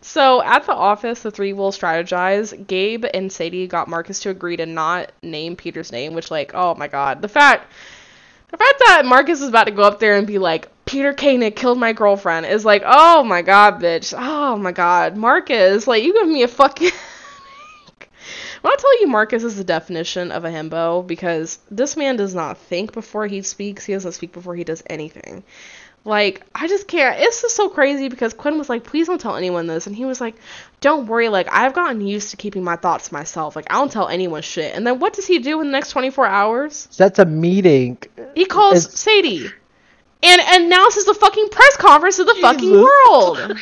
[0.00, 2.66] So at the office, the three will strategize.
[2.66, 6.74] Gabe and Sadie got Marcus to agree to not name Peter's name, which, like, oh
[6.74, 7.72] my god, the fact
[8.52, 11.56] the fact that Marcus is about to go up there and be like, Peter Koenig
[11.56, 14.14] killed my girlfriend is like, oh my god, bitch.
[14.16, 15.16] Oh my god.
[15.16, 16.90] Marcus, like, you give me a fucking.
[18.60, 22.34] when I tell you Marcus is the definition of a himbo, because this man does
[22.34, 25.44] not think before he speaks, he doesn't speak before he does anything.
[26.04, 27.20] Like, I just can't.
[27.20, 29.86] It's just so crazy because Quinn was like, please don't tell anyone this.
[29.86, 30.34] And he was like,
[30.80, 31.28] don't worry.
[31.28, 33.54] Like, I've gotten used to keeping my thoughts to myself.
[33.54, 34.74] Like, I don't tell anyone shit.
[34.74, 36.88] And then what does he do in the next 24 hours?
[36.96, 37.98] That's a meeting.
[38.34, 39.00] He calls it's...
[39.00, 39.48] Sadie.
[40.24, 42.50] And announces the fucking press conference to the Jesus.
[42.50, 43.58] fucking world.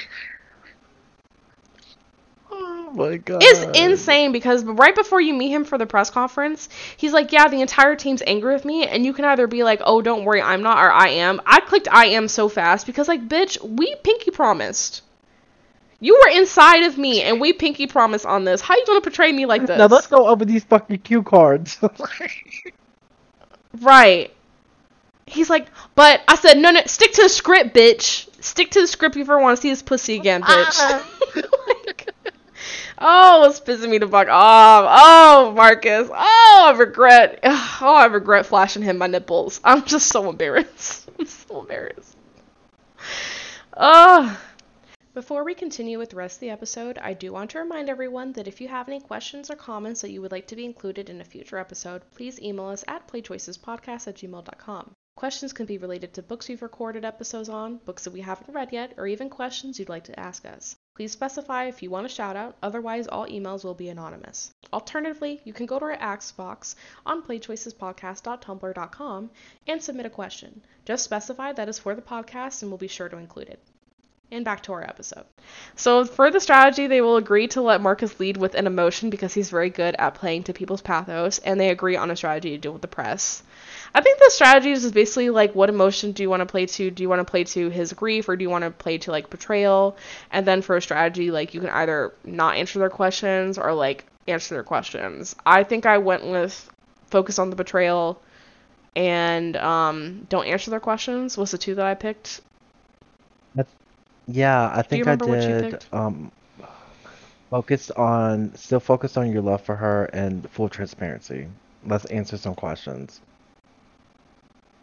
[2.90, 3.40] Oh my god.
[3.42, 7.48] It's insane because right before you meet him for the press conference, he's like, Yeah,
[7.48, 10.42] the entire team's angry with me, and you can either be like, Oh, don't worry,
[10.42, 11.40] I'm not, or I am.
[11.46, 15.02] I clicked I am so fast because, like, bitch, we pinky promised.
[16.00, 18.60] You were inside of me, and we pinky promised on this.
[18.60, 19.78] How you gonna portray me like this?
[19.78, 21.78] Now let's go over these fucking cue cards.
[23.80, 24.32] right.
[25.26, 28.28] He's like, but I said, no, no, stick to the script, bitch.
[28.42, 30.80] Stick to the script if you ever want to see this pussy again, bitch.
[30.80, 31.42] Uh-uh.
[31.68, 32.09] like,
[33.02, 34.84] Oh, it's pissing me the fuck off.
[34.90, 36.10] Oh, Marcus.
[36.12, 37.40] Oh, I regret.
[37.82, 39.58] Oh, I regret flashing him my nipples.
[39.64, 41.08] I'm just so embarrassed.
[41.18, 42.14] I'm so embarrassed.
[43.74, 44.38] Oh.
[45.14, 48.32] Before we continue with the rest of the episode, I do want to remind everyone
[48.34, 51.08] that if you have any questions or comments that you would like to be included
[51.08, 54.92] in a future episode, please email us at playchoicespodcast at gmail.com.
[55.16, 58.72] Questions can be related to books we've recorded episodes on, books that we haven't read
[58.72, 60.76] yet, or even questions you'd like to ask us.
[61.00, 64.52] Please specify if you want a shout out, otherwise, all emails will be anonymous.
[64.70, 66.76] Alternatively, you can go to our ask box
[67.06, 69.30] on playchoicespodcast.tumblr.com
[69.66, 70.60] and submit a question.
[70.84, 73.60] Just specify that is for the podcast and we'll be sure to include it.
[74.30, 75.24] And back to our episode.
[75.74, 79.32] So, for the strategy, they will agree to let Marcus lead with an emotion because
[79.32, 82.58] he's very good at playing to people's pathos, and they agree on a strategy to
[82.58, 83.42] deal with the press.
[83.94, 86.90] I think the strategy is basically like what emotion do you want to play to?
[86.90, 89.10] Do you want to play to his grief or do you want to play to
[89.10, 89.96] like betrayal?
[90.30, 94.04] And then for a strategy, like you can either not answer their questions or like
[94.28, 95.34] answer their questions.
[95.44, 96.70] I think I went with
[97.10, 98.20] focus on the betrayal
[98.94, 102.40] and um, don't answer their questions was the two that I picked.
[103.54, 103.70] That's,
[104.26, 105.84] yeah, I think I did.
[105.92, 106.30] Um,
[107.50, 111.48] focus on still focus on your love for her and full transparency.
[111.84, 113.20] Let's answer some questions.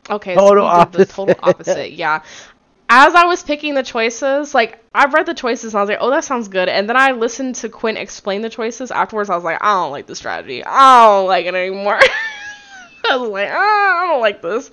[0.10, 1.08] Okay, so total opposite.
[1.08, 1.91] the total opposite.
[1.91, 2.22] Yeah.
[2.89, 5.97] As I was picking the choices, like I read the choices and I was like,
[5.99, 9.30] "Oh, that sounds good." And then I listened to Quinn explain the choices afterwards.
[9.30, 10.64] I was like, "I don't like the strategy.
[10.64, 11.99] I don't like it anymore."
[13.10, 14.72] I was like, oh, "I don't like this."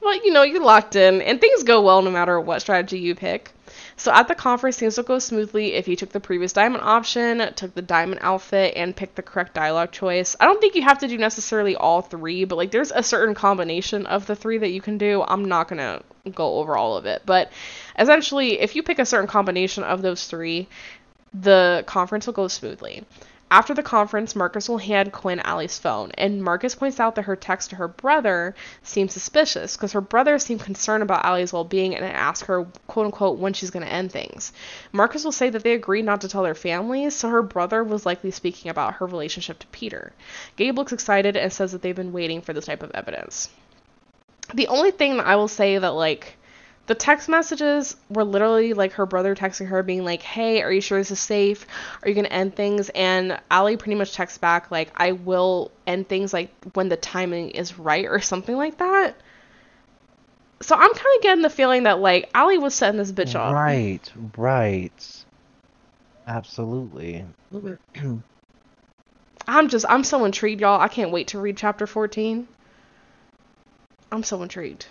[0.00, 3.14] But you know, you're locked in, and things go well no matter what strategy you
[3.14, 3.52] pick.
[3.96, 7.52] So at the conference, things will go smoothly if you took the previous diamond option,
[7.54, 10.34] took the diamond outfit, and picked the correct dialogue choice.
[10.40, 13.34] I don't think you have to do necessarily all three, but like there's a certain
[13.34, 15.22] combination of the three that you can do.
[15.26, 16.02] I'm not gonna
[16.34, 17.52] go over all of it, but
[17.98, 20.66] essentially, if you pick a certain combination of those three,
[21.32, 23.04] the conference will go smoothly.
[23.54, 27.36] After the conference, Marcus will hand Quinn Allie's phone, and Marcus points out that her
[27.36, 31.94] text to her brother seems suspicious because her brother seemed concerned about Allie's well being
[31.94, 34.52] and asked her, quote unquote, when she's going to end things.
[34.90, 38.04] Marcus will say that they agreed not to tell their families, so her brother was
[38.04, 40.12] likely speaking about her relationship to Peter.
[40.56, 43.50] Gabe looks excited and says that they've been waiting for this type of evidence.
[44.52, 46.38] The only thing that I will say that, like,
[46.86, 50.80] the text messages were literally like her brother texting her being like hey are you
[50.80, 51.66] sure this is safe?
[52.02, 52.90] Are you going to end things?
[52.90, 57.50] And Allie pretty much texts back like i will end things like when the timing
[57.50, 59.14] is right or something like that.
[60.60, 63.54] So i'm kind of getting the feeling that like Allie was setting this bitch up.
[63.54, 65.24] Right, right.
[66.26, 67.24] Absolutely.
[69.46, 70.80] i'm just i'm so intrigued y'all.
[70.80, 72.48] I can't wait to read chapter 14
[74.10, 74.86] i'm so intrigued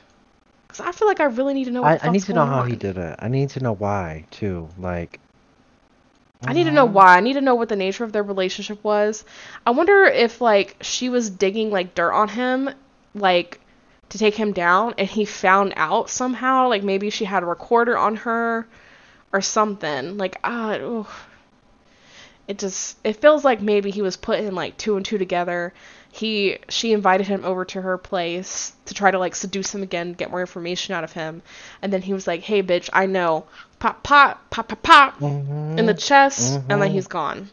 [0.74, 1.84] because I feel like I really need to know.
[1.84, 2.70] I, I need to know going how on.
[2.70, 3.16] he did it.
[3.20, 4.70] I need to know why too.
[4.78, 5.20] Like
[6.46, 6.94] I need to know Mhm.
[6.94, 7.16] why.
[7.16, 9.24] I need to know what the nature of their relationship was.
[9.66, 12.70] I wonder if like she was digging like dirt on him,
[13.14, 13.60] like
[14.10, 16.70] to take him down, and he found out somehow.
[16.70, 18.68] Like maybe she had a recorder on her,
[19.32, 20.18] or something.
[20.18, 21.06] Like ah,
[22.48, 25.74] it just it feels like maybe he was putting like two and two together.
[26.16, 30.14] He she invited him over to her place to try to like seduce him again,
[30.14, 31.42] get more information out of him,
[31.82, 33.46] and then he was like, "Hey, bitch, I know."
[33.80, 35.80] Pop, pop, pop, pop, pop Mhm.
[35.80, 36.92] in the chest, and then Mhm.
[36.92, 37.50] he's gone.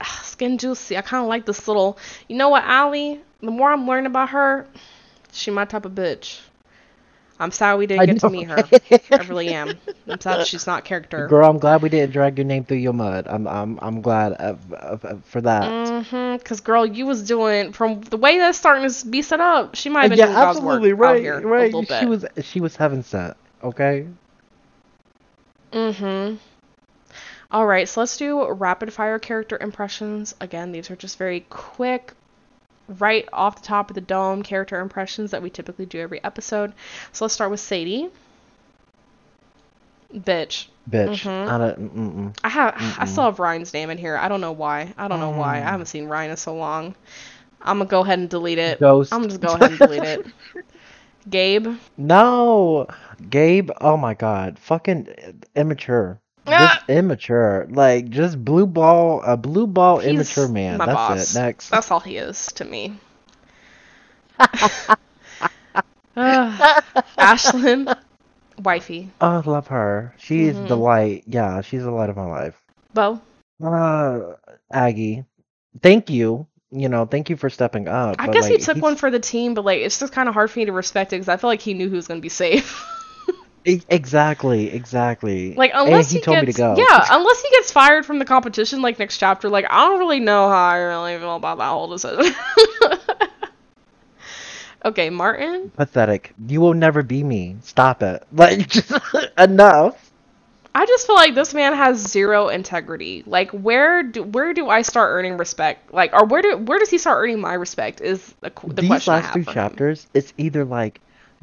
[0.00, 0.98] Ah, Skin juicy.
[0.98, 1.96] I kind of like this little.
[2.26, 3.20] You know what, Allie?
[3.40, 4.66] The more I'm learning about her,
[5.32, 6.40] she my type of bitch.
[7.38, 8.58] I'm sad we didn't I get to meet her.
[9.10, 9.72] I really am.
[10.06, 11.26] I'm sad she's not character.
[11.26, 13.26] Girl, I'm glad we didn't drag your name through your mud.
[13.28, 15.64] I'm I'm I'm glad of, of, of- for that.
[15.64, 16.42] Mm-hmm.
[16.44, 19.74] Cause girl, you was doing from the way that's starting to be set up.
[19.74, 21.62] She might have been yeah, doing God's absolutely work out right, here right.
[21.62, 22.00] a little bit.
[22.00, 23.36] She was she was heaven sent.
[23.62, 24.06] Okay.
[25.72, 26.36] Mm-hmm.
[27.50, 30.34] All right, so let's do rapid fire character impressions.
[30.40, 32.12] Again, these are just very quick,
[32.88, 36.72] right off the top of the dome character impressions that we typically do every episode.
[37.12, 38.10] So let's start with Sadie.
[40.14, 40.68] Bitch.
[40.88, 41.30] Bitch.
[41.30, 41.46] Mhm.
[41.46, 41.94] I don't.
[41.96, 42.34] Mm-mm.
[42.44, 43.06] I have I Mm-mm.
[43.06, 44.16] still have Ryan's name in here.
[44.16, 44.92] I don't know why.
[44.96, 45.56] I don't know why.
[45.58, 45.70] I Mm.
[45.70, 46.94] haven't seen Ryan in so long.
[47.60, 48.80] I'm gonna go ahead and delete it.
[48.80, 49.12] Ghost.
[49.12, 50.26] I'm just go ahead and delete it.
[51.28, 51.76] Gabe.
[51.96, 52.86] No,
[53.28, 53.70] Gabe.
[53.80, 55.08] Oh my God, fucking
[55.54, 56.20] immature.
[56.46, 56.74] Ah!
[56.76, 57.66] Just immature.
[57.70, 60.78] Like just blue ball, a blue ball He's immature man.
[60.78, 61.34] my That's boss.
[61.34, 61.38] it.
[61.40, 61.68] Next.
[61.70, 62.98] That's all he is to me.
[64.38, 64.98] Ugh.
[67.18, 67.96] Ashlyn,
[68.62, 69.10] wifey.
[69.20, 70.14] Oh, I love her.
[70.18, 71.24] She is the light.
[71.26, 72.60] Yeah, she's the light of my life.
[72.92, 73.20] Bo.
[73.62, 74.34] Uh,
[74.72, 75.24] Aggie,
[75.82, 76.46] thank you.
[76.70, 78.16] You know, thank you for stepping up.
[78.18, 80.34] I guess he took he's- one for the team, but like it's just kind of
[80.34, 82.20] hard for me to respect it because I feel like he knew who was gonna
[82.20, 82.84] be safe.
[83.64, 85.54] Exactly, exactly.
[85.54, 86.74] like unless he, he, told gets me to go.
[86.76, 89.48] yeah, unless he gets fired from the competition like next chapter.
[89.48, 92.34] Like I don't really know how I really feel about that whole decision.
[94.84, 95.70] okay, Martin.
[95.70, 96.34] Pathetic.
[96.46, 97.56] You will never be me.
[97.62, 98.26] Stop it.
[98.32, 98.92] Like, just
[99.38, 100.10] enough.
[100.74, 103.22] I just feel like this man has zero integrity.
[103.26, 105.94] Like where do where do I start earning respect?
[105.94, 108.02] Like or where do where does he start earning my respect?
[108.02, 109.54] Is the, the These question I last have three for him.
[109.54, 111.00] chapters, it's either like,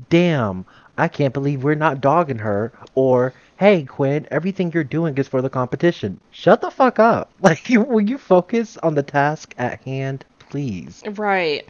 [0.10, 0.66] damn,
[1.02, 5.42] I can't believe we're not dogging her, or hey, Quinn, everything you're doing is for
[5.42, 6.20] the competition.
[6.30, 7.32] Shut the fuck up.
[7.42, 11.02] Like, you, will you focus on the task at hand, please?
[11.18, 11.68] Right.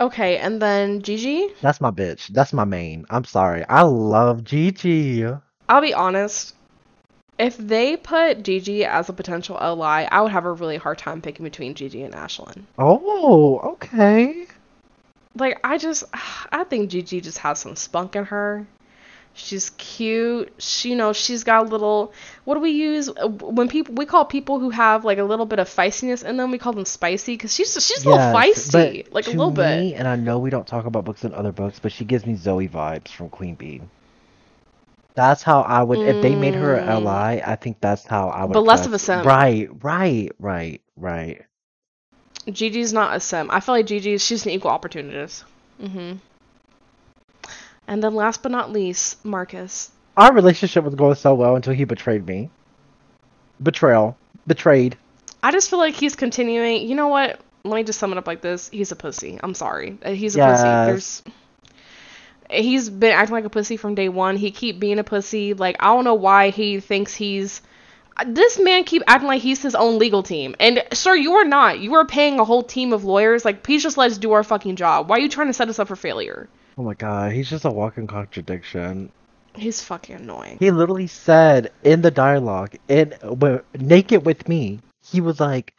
[0.00, 1.48] Okay, and then Gigi.
[1.60, 2.28] That's my bitch.
[2.28, 3.04] That's my main.
[3.10, 3.62] I'm sorry.
[3.68, 5.26] I love Gigi.
[5.68, 6.54] I'll be honest.
[7.38, 11.20] If they put Gigi as a potential ally, I would have a really hard time
[11.20, 12.62] picking between Gigi and Ashlyn.
[12.78, 14.46] Oh, okay.
[15.36, 16.04] Like I just
[16.52, 18.66] I think Gigi just has some spunk in her.
[19.34, 20.52] She's cute.
[20.58, 22.12] She, you know, she's got a little.
[22.44, 25.46] What do we use uh, when people we call people who have like a little
[25.46, 26.50] bit of feistiness in them?
[26.52, 29.86] We call them spicy because she's she's a little feisty, like a little bit.
[29.86, 32.26] me, And I know we don't talk about books in other books, but she gives
[32.26, 33.82] me Zoe vibes from Queen B.
[35.14, 36.02] That's how I would.
[36.04, 36.88] If they made her an Mm.
[36.88, 38.52] ally, I think that's how I would.
[38.52, 39.24] But less of a simp.
[39.24, 41.42] Right, right, right, right.
[42.50, 43.50] Gigi's not a sim.
[43.50, 45.44] I feel like Gigi, she's an equal opportunist.
[45.82, 46.16] Mm-hmm.
[47.86, 49.90] And then last but not least, Marcus.
[50.16, 52.50] Our relationship was going so well until he betrayed me.
[53.62, 54.16] Betrayal.
[54.46, 54.96] Betrayed.
[55.42, 56.88] I just feel like he's continuing.
[56.88, 57.40] You know what?
[57.64, 58.68] Let me just sum it up like this.
[58.68, 59.38] He's a pussy.
[59.42, 59.98] I'm sorry.
[60.04, 60.60] Uh, He's a Yes.
[60.60, 60.90] pussy.
[60.90, 61.22] There's
[62.50, 64.36] He's been acting like a pussy from day one.
[64.36, 65.54] He keep being a pussy.
[65.54, 67.62] Like I don't know why he thinks he's
[68.26, 70.54] this man keep acting like he's his own legal team.
[70.60, 71.80] And sir, you are not.
[71.80, 73.44] You are paying a whole team of lawyers.
[73.44, 75.08] Like please just let us do our fucking job.
[75.08, 76.48] Why are you trying to set us up for failure?
[76.76, 79.10] Oh my god, he's just a walking contradiction.
[79.54, 80.56] He's fucking annoying.
[80.58, 83.14] He literally said in the dialogue, in
[83.78, 85.74] naked with me, he was like,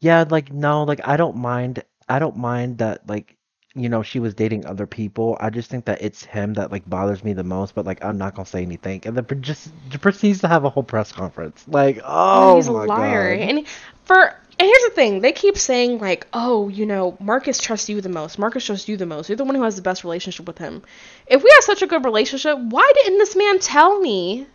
[0.00, 1.82] yeah, like no, like I don't mind.
[2.08, 3.35] I don't mind that like
[3.76, 5.36] you know she was dating other people.
[5.38, 7.74] I just think that it's him that like bothers me the most.
[7.74, 9.02] But like I'm not gonna say anything.
[9.04, 9.70] And then just
[10.00, 11.64] proceeds to have a whole press conference.
[11.68, 13.36] Like Oh, oh he's a liar.
[13.36, 13.48] god.
[13.48, 13.66] And
[14.04, 18.00] for and here's the thing, they keep saying like, "Oh, you know, Marcus trusts you
[18.00, 18.38] the most.
[18.38, 19.28] Marcus trusts you the most.
[19.28, 20.82] You're the one who has the best relationship with him."
[21.26, 24.46] If we have such a good relationship, why didn't this man tell me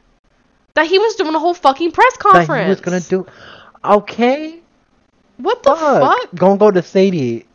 [0.73, 2.47] that he was doing a whole fucking press conference?
[2.47, 3.27] That he was gonna do.
[3.85, 4.59] Okay.
[5.37, 6.01] What the Fuck.
[6.01, 6.35] fuck?
[6.35, 7.45] Gonna go to Sadie.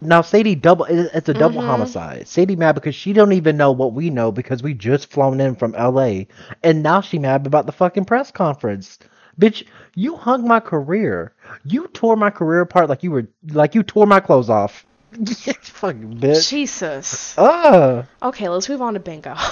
[0.00, 0.84] Now Sadie double.
[0.88, 1.66] It's a double Mhm.
[1.66, 2.28] homicide.
[2.28, 5.54] Sadie mad because she don't even know what we know because we just flown in
[5.54, 6.28] from L.A.
[6.62, 8.98] and now she mad about the fucking press conference.
[9.40, 11.32] Bitch, you hung my career.
[11.64, 14.84] You tore my career apart like you were like you tore my clothes off.
[15.62, 16.48] fucking bitch.
[16.50, 17.34] Jesus.
[17.38, 18.04] Ah.
[18.22, 19.34] Okay, let's move on to bingo.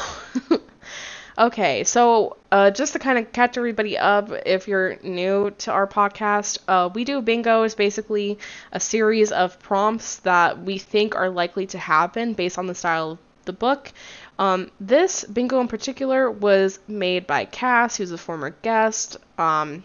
[1.39, 5.87] okay, so uh, just to kind of catch everybody up, if you're new to our
[5.87, 8.39] podcast, uh, we do bingo is basically
[8.73, 13.13] a series of prompts that we think are likely to happen based on the style
[13.13, 13.93] of the book.
[14.39, 19.17] Um, this bingo in particular was made by Cass, who's a former guest.
[19.39, 19.85] Um,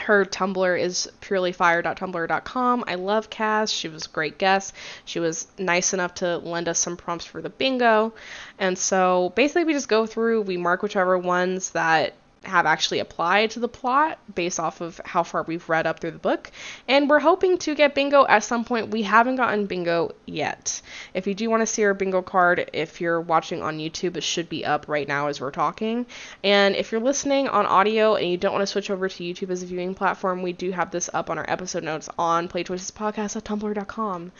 [0.00, 2.84] her Tumblr is purelyfire.tumblr.com.
[2.86, 3.70] I love Cass.
[3.70, 4.74] She was a great guest.
[5.04, 8.12] She was nice enough to lend us some prompts for the bingo.
[8.58, 12.14] And so basically, we just go through, we mark whichever ones that
[12.46, 16.12] have actually applied to the plot based off of how far we've read up through
[16.12, 16.50] the book.
[16.88, 18.90] And we're hoping to get bingo at some point.
[18.90, 20.80] We haven't gotten bingo yet.
[21.14, 24.22] If you do want to see our bingo card, if you're watching on YouTube, it
[24.22, 26.06] should be up right now as we're talking.
[26.42, 29.50] And if you're listening on audio and you don't want to switch over to YouTube
[29.50, 34.32] as a viewing platform, we do have this up on our episode notes on playchoicespodcast.tumblr.com.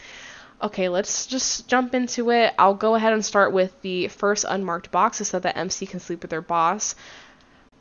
[0.59, 2.51] Okay, let's just jump into it.
[2.57, 5.17] I'll go ahead and start with the first unmarked box.
[5.17, 6.95] Said that MC can sleep with their boss.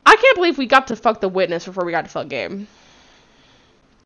[0.07, 2.67] I can't believe we got to fuck the witness before we got to fuck Gabe.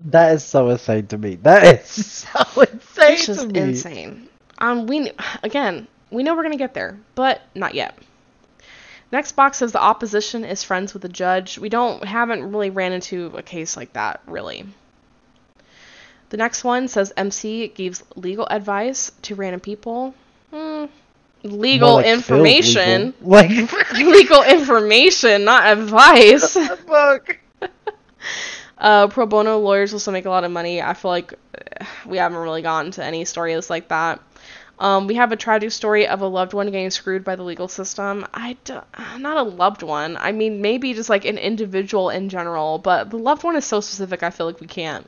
[0.06, 1.36] That is so insane to me.
[1.36, 1.88] That is
[2.24, 3.60] so insane It's just to me.
[3.60, 4.28] insane.
[4.58, 5.10] Um, we
[5.42, 7.96] again, we know we're gonna get there, but not yet.
[9.12, 11.58] Next box says the opposition is friends with the judge.
[11.58, 14.66] We don't haven't really ran into a case like that really.
[16.30, 20.14] The next one says MC gives legal advice to random people.
[20.52, 20.86] Hmm.
[21.42, 23.14] Legal like information.
[23.20, 23.28] legal.
[23.28, 23.50] Like
[23.92, 26.54] legal information, not advice.
[26.54, 27.38] fuck.
[28.78, 30.80] Uh, pro bono lawyers also make a lot of money.
[30.80, 34.22] I feel like uh, we haven't really gotten to any stories like that.
[34.78, 37.68] Um, we have a tragic story of a loved one getting screwed by the legal
[37.68, 38.26] system.
[38.32, 38.78] I d-
[39.18, 40.16] not a loved one.
[40.16, 43.82] I mean, maybe just like an individual in general, but the loved one is so
[43.82, 44.22] specific.
[44.22, 45.06] I feel like we can't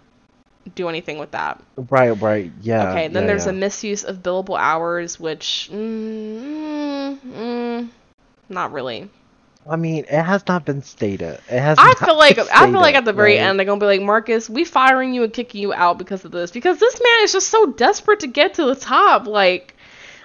[0.75, 1.63] do anything with that.
[1.77, 2.91] Right, right, yeah.
[2.91, 3.53] okay, then yeah, there's yeah.
[3.53, 7.89] a misuse of billable hours, which mm, mm, mm,
[8.49, 9.11] not really.
[9.69, 11.39] I mean, it has not been stated.
[11.49, 11.79] It has.
[11.79, 13.43] I feel like I feel like at the very right?
[13.43, 16.33] end they're gonna be like, Marcus, we firing you and kicking you out because of
[16.33, 16.51] this.
[16.51, 19.27] Because this man is just so desperate to get to the top.
[19.27, 19.77] Like,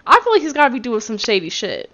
[0.08, 1.92] I feel like he's gotta be doing some shady shit.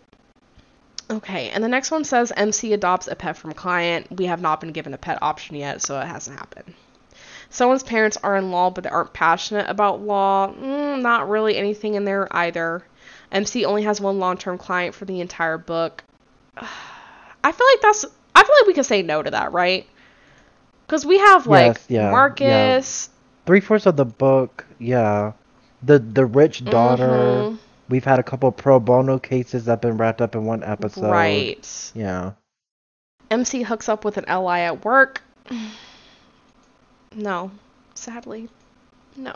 [1.12, 4.08] Okay, and the next one says MC adopts a pet from client.
[4.10, 6.74] We have not been given a pet option yet, so it hasn't happened.
[7.54, 10.52] Someone's parents are in law, but they aren't passionate about law.
[10.52, 12.84] Mm, not really anything in there either.
[13.32, 16.04] MC only has one long-term client for the entire book.
[16.58, 18.06] I feel like that's.
[18.34, 19.86] I feel like we could say no to that, right?
[20.88, 22.12] Because we have like Yes, yeah, yeah.
[22.12, 23.10] Marcus.
[23.46, 25.34] Three fourths of the book, yeah.
[25.84, 27.06] The the rich daughter.
[27.08, 30.64] Mhm, We've had a couple pro bono cases that have been wrapped up in one
[30.64, 31.12] episode.
[31.12, 31.92] right.
[31.94, 32.32] Yeah.
[33.30, 35.22] MC hooks up with an ally at work.
[37.16, 37.52] No,
[37.96, 38.50] sadly,
[39.16, 39.36] no.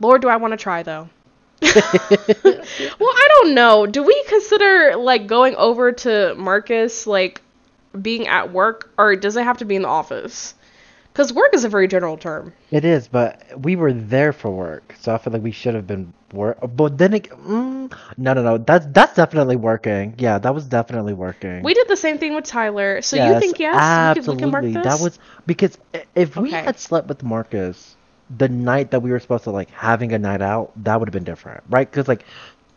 [0.00, 1.08] Lord, do I want to try though?
[1.62, 1.74] well,
[3.00, 3.86] I don't know.
[3.86, 7.42] Do we consider like going over to Marcus like
[8.00, 10.54] being at work, or does it have to be in the office?
[11.12, 12.52] Because work is a very general term.
[12.70, 15.86] It is, but we were there for work, so I feel like we should have
[15.86, 16.58] been work.
[16.76, 18.58] But then, it, mm, no, no, no.
[18.58, 20.14] That's that's definitely working.
[20.18, 21.62] Yeah, that was definitely working.
[21.62, 23.02] We did the same thing with Tyler.
[23.02, 23.74] So you think yes?
[23.98, 24.34] We can, Absolutely.
[24.36, 24.84] we can mark?
[24.84, 25.78] That was because
[26.14, 26.62] if we Okay.
[26.62, 27.96] had slept with Marcus
[28.28, 31.12] the night that we were supposed to like having a night out, that would have
[31.12, 31.90] been different, right?
[31.90, 32.24] Because like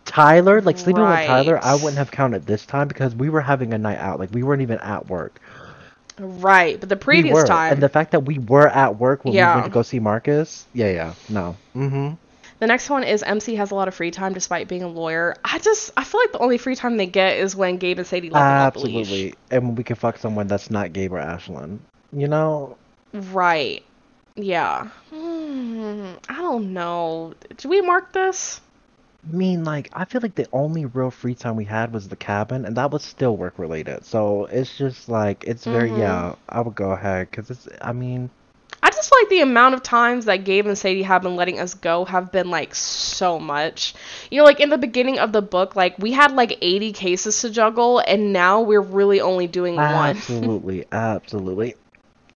[0.05, 3.73] Tyler, like sleeping with Tyler, I wouldn't have counted this time because we were having
[3.73, 4.19] a night out.
[4.19, 5.39] Like we weren't even at work.
[6.19, 7.73] Right, but the We previous were, time.
[7.73, 10.65] and the fact that we were at work when we went to go see Marcus,
[10.73, 12.13] yeah, yeah, no, mm-hmm.
[12.59, 15.35] The next one is MC has a lot of free time despite being a lawyer.
[15.43, 18.07] I just I feel like the only free time they get is when Gabe and
[18.07, 18.99] Sadie let them off the leash.
[19.01, 21.79] Absolutely, and we can fuck someone that's not Gabe or Ashlyn.
[22.13, 22.77] You know,
[23.13, 23.83] Right.
[24.35, 24.87] Yeah.
[25.11, 27.33] Hmm, I don't know.
[27.49, 28.61] Did we mark this?
[29.25, 32.65] Mean, like, I feel like the only real free time we had was the cabin,
[32.65, 34.05] and that was still work related.
[34.05, 35.97] So it's just like, it's very, Mhm.
[35.99, 38.29] yeah, I would go ahead, because it's, I mean,
[38.81, 41.73] I just like the amount of times that Gabe and Sadie have been letting us
[41.73, 43.93] go have been like so much.
[44.29, 47.39] You know, like in the beginning of the book, like we had like 80 cases
[47.41, 50.17] to juggle, and now we're really only doing one.
[50.17, 51.75] Absolutely, absolutely.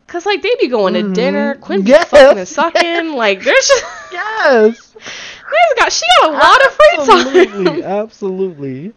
[0.08, 1.14] Cause like they be going to Mhm.
[1.14, 3.14] dinner, Quinn be Yes, fucking and sucking.
[3.16, 4.96] Like there's just Yes.
[5.78, 7.84] Got she got a lot of free time.
[7.84, 8.93] absolutely.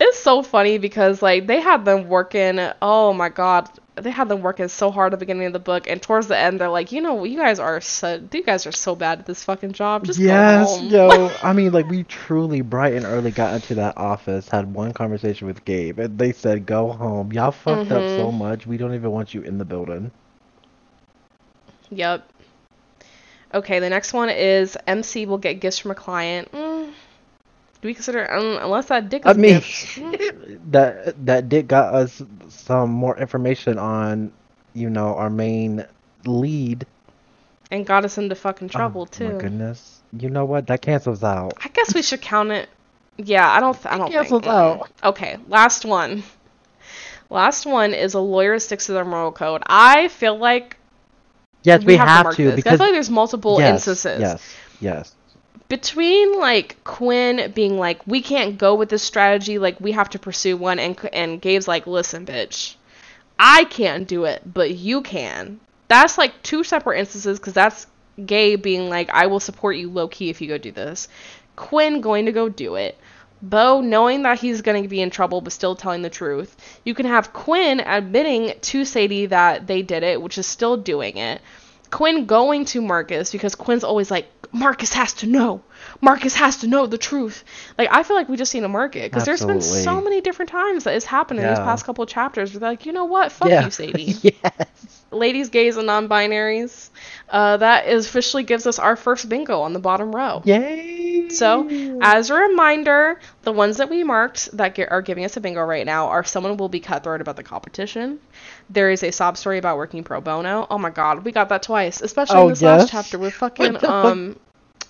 [0.00, 2.58] it's so funny because like they had them working.
[2.82, 5.88] Oh my god, they had them working so hard at the beginning of the book,
[5.88, 8.72] and towards the end they're like, you know, you guys are so you guys are
[8.72, 10.04] so bad at this fucking job.
[10.04, 11.36] Just go yes, yo.
[11.42, 15.46] I mean, like we truly bright and early got into that office, had one conversation
[15.46, 17.32] with Gabe, and they said, "Go home.
[17.32, 18.32] Y'all fucked up so Mhm.
[18.32, 18.66] much.
[18.66, 20.10] We don't even want you in the building."
[21.90, 22.32] Yep.
[23.54, 26.52] Okay, the next one is MC will get gifts from a client.
[26.52, 26.92] Mm,
[27.80, 32.22] do we consider um, unless that dick is I mean, that that did got us
[32.48, 34.32] some more information on,
[34.74, 35.86] you know, our main
[36.24, 36.86] lead.
[37.70, 39.32] and got us into fucking trouble oh, too.
[39.32, 40.02] My goodness.
[40.12, 40.66] You know what?
[40.66, 41.52] That cancels out.
[41.62, 42.68] I guess we should count it.
[43.16, 43.74] Yeah, I don't.
[43.74, 44.20] Th- I don't think.
[44.20, 44.48] cancels mm.
[44.48, 44.90] out.
[45.02, 46.22] Okay, last one.
[47.30, 49.62] Last one is a lawyer sticks to their moral code.
[49.66, 50.77] I feel like
[51.68, 52.52] Yes, we, have, mark to this.
[52.52, 55.14] I because feel like there's multiple yes, instances yes, yes.
[55.68, 60.18] between like Quinn being like, we can't go with this strategy, like we have to
[60.18, 62.74] pursue one, and and Gabe's like, listen, bitch,
[63.38, 65.60] I can't do it, but you can.
[65.88, 67.86] That's like two separate instances because that's
[68.24, 71.08] Gabe being like, I will support you low key if you go do this.
[71.56, 72.98] Quinn going to go do it.
[73.40, 76.56] Bo knowing that he's going to be in trouble but still telling the truth.
[76.84, 81.16] You can have Quinn admitting to Sadie that they did it, which is still doing
[81.16, 81.40] it.
[81.90, 85.62] Quinn going to Marcus because Quinn's always like, Marcus has to know.
[86.00, 87.44] Marcus has to know the truth.
[87.76, 90.20] Like I feel like we just need to mark it because there's been so many
[90.20, 92.52] different times that it's happened in these past couple of chapters.
[92.52, 93.32] Where they're like, you know what?
[93.32, 93.64] Fuck yeah.
[93.64, 94.02] you, Sadie.
[94.22, 95.04] yes.
[95.10, 96.90] Ladies, gays, and non-binaries.
[97.28, 100.42] Uh, that is officially gives us our first bingo on the bottom row.
[100.44, 100.97] Yay.
[101.32, 105.40] So, as a reminder, the ones that we marked that ge- are giving us a
[105.40, 108.18] bingo right now are someone will be cutthroat about the competition.
[108.70, 110.66] There is a sob story about working pro bono.
[110.70, 112.90] Oh my god, we got that twice, especially Oh, in this last yes?
[112.90, 113.84] chapter with fucking fuck?
[113.84, 114.38] um.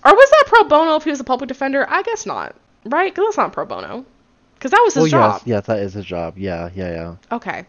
[0.05, 1.85] Or was that pro bono if he was a public defender?
[1.89, 3.13] I guess not, right?
[3.13, 4.05] Because that's not pro bono.
[4.55, 5.43] Because that was his oh job.
[5.45, 6.37] yes, yes, that is his job.
[6.39, 7.17] Yeah, yeah, yeah.
[7.37, 7.65] Okay.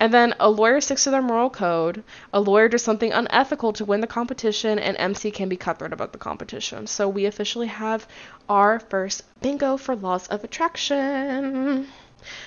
[0.00, 2.02] And then a lawyer sticks to their moral code.
[2.32, 6.12] A lawyer does something unethical to win the competition, and MC can be cutthroat about
[6.12, 6.86] the competition.
[6.86, 8.08] So we officially have
[8.48, 11.86] our first bingo for laws of attraction.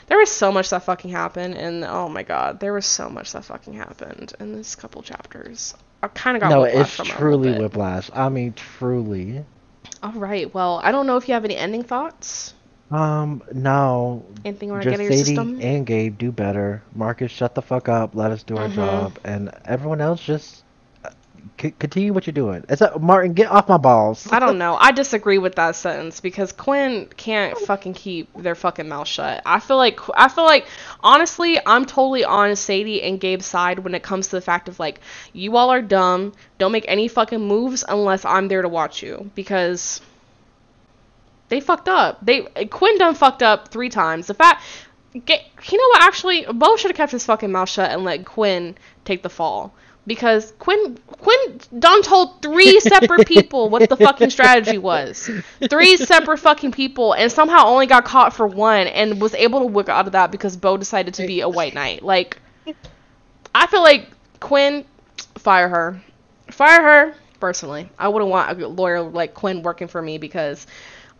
[0.07, 3.33] There was so much that fucking happened, and oh my god, there was so much
[3.33, 5.75] that fucking happened in this couple chapters.
[6.01, 8.09] I kind of got no, whiplash it's from it a truly whiplash.
[8.13, 9.45] I mean, truly.
[10.01, 12.53] All right, well, I don't know if you have any ending thoughts.
[12.93, 14.23] Um, no.
[14.45, 15.59] Anything to Just Sadie system?
[15.61, 16.83] and Gabe do better.
[16.93, 18.13] Marcus, shut the fuck up.
[18.13, 18.75] Let us do our Mhm.
[18.75, 20.63] job, and everyone else just
[21.03, 21.09] uh,
[21.59, 22.63] c- continue what you're doing.
[22.69, 24.27] It's a, Martin, get off my balls.
[24.31, 24.77] I don't know.
[24.79, 29.41] I disagree with that sentence because Quinn can't fucking keep their fucking mouth shut.
[29.45, 30.67] I feel like I feel like
[31.01, 34.79] honestly, I'm totally on Sadie and Gabe's side when it comes to the fact of
[34.79, 34.99] like
[35.33, 36.33] you all are dumb.
[36.59, 39.99] Don't make any fucking moves unless I'm there to watch you because
[41.53, 42.17] they fucked up.
[42.25, 42.41] They
[42.71, 44.25] Quinn done fucked up three times.
[44.25, 44.63] The fact,
[45.13, 46.01] Ga- you know what?
[46.01, 48.75] Actually, Bo should have kept his fucking mouth shut and let Quinn
[49.05, 49.71] take the fall
[50.07, 55.29] because Quinn Quinn done told three separate people what the fucking strategy was.
[55.69, 59.67] Three separate fucking people, and somehow only got caught for one, and was able to
[59.67, 62.01] work out of that because Bo decided to be a white knight.
[62.01, 62.39] Like,
[63.53, 64.07] I feel like
[64.39, 64.85] Quinn,
[65.35, 66.01] fire her,
[66.49, 67.15] fire her.
[67.39, 70.65] Personally, I wouldn't want a lawyer like Quinn working for me because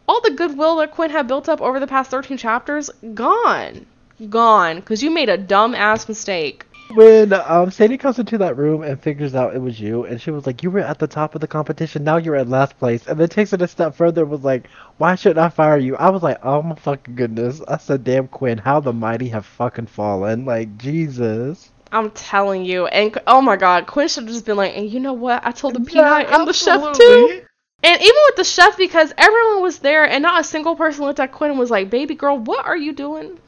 [0.08, 3.86] all the goodwill that Quinn had built up over the past 13 chapters, gone.
[4.30, 4.78] Gone.
[4.78, 6.66] Because you made a dumb ass mistake.
[6.93, 10.32] When um Sadie comes into that room and figures out it was you, and she
[10.32, 12.04] was like, "You were at the top of the competition.
[12.04, 14.22] Now you're at last place." And then takes it a step further.
[14.24, 17.62] and Was like, "Why should I fire you?" I was like, "Oh my fucking goodness!"
[17.68, 21.72] I said, "Damn, Quinn, how the mighty have fucking fallen!" Like Jesus.
[21.93, 22.88] I'm telling you.
[22.88, 25.45] And oh my god, Quinn should have just been like, and you know what?
[25.45, 27.43] I told the Yeah, PI and the chef too.
[27.84, 31.19] And even with the chef, because everyone was there and not a single person looked
[31.19, 33.39] at Quinn and was like, baby girl, what are you doing?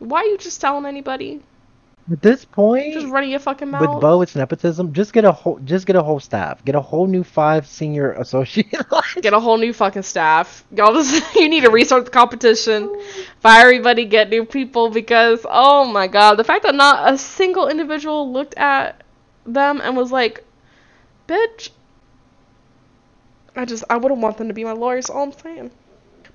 [0.00, 1.42] Why are you just telling anybody?
[2.10, 3.80] At this point, Just running your fucking mouth?
[3.80, 4.92] with Bo, it's nepotism.
[4.92, 6.62] Just get a whole, just get a whole staff.
[6.62, 8.74] Get a whole new five senior associate.
[9.22, 10.66] get a whole new fucking staff.
[10.70, 12.94] Y'all just you need to restart the competition.
[13.40, 17.68] Fire everybody, get new people because oh my god, the fact that not a single
[17.68, 19.02] individual looked at
[19.46, 20.44] them and was like,
[21.26, 21.70] "Bitch."
[23.56, 25.10] I just I wouldn't want them to be my lawyers.
[25.10, 25.70] All I'm saying.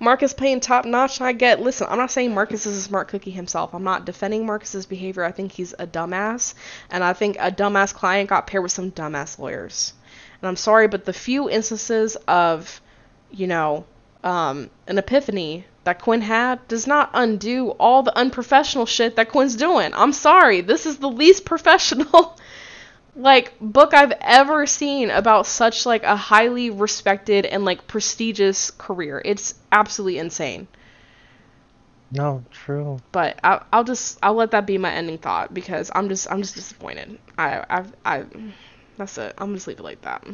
[0.01, 1.61] Marcus playing top notch, I get.
[1.61, 3.73] Listen, I'm not saying Marcus is a smart cookie himself.
[3.73, 5.25] I'm not defending Marcus's behavior.
[5.25, 6.53] I think he's a dumbass,
[6.89, 9.93] and I think a dumbass client got paired with some dumbass lawyers.
[10.41, 12.81] And I'm sorry, but the few instances of,
[13.29, 13.85] you know,
[14.23, 19.55] um, an epiphany that Quinn had does not undo all the unprofessional shit that Quinn's
[19.55, 19.91] doing.
[19.93, 22.37] I'm sorry, this is the least professional
[23.15, 29.21] like book I've ever seen about such like a highly respected and like prestigious career.
[29.23, 30.67] It's absolutely insane.
[32.11, 32.99] No, true.
[33.11, 36.41] But I, I'll just I'll let that be my ending thought because I'm just I'm
[36.41, 37.19] just disappointed.
[37.37, 38.25] I I I
[38.97, 39.33] that's it.
[39.37, 40.25] I'm just leave it like that.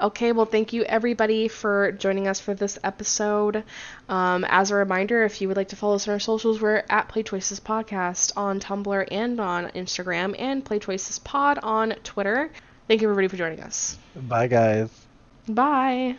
[0.00, 3.64] Okay, well, thank you everybody for joining us for this episode.
[4.08, 6.84] Um, as a reminder, if you would like to follow us on our socials, we're
[6.88, 12.50] at Play Choices Podcast on Tumblr and on Instagram, and Play Choices Pod on Twitter.
[12.86, 13.98] Thank you everybody for joining us.
[14.14, 14.88] Bye, guys.
[15.48, 16.16] Bye.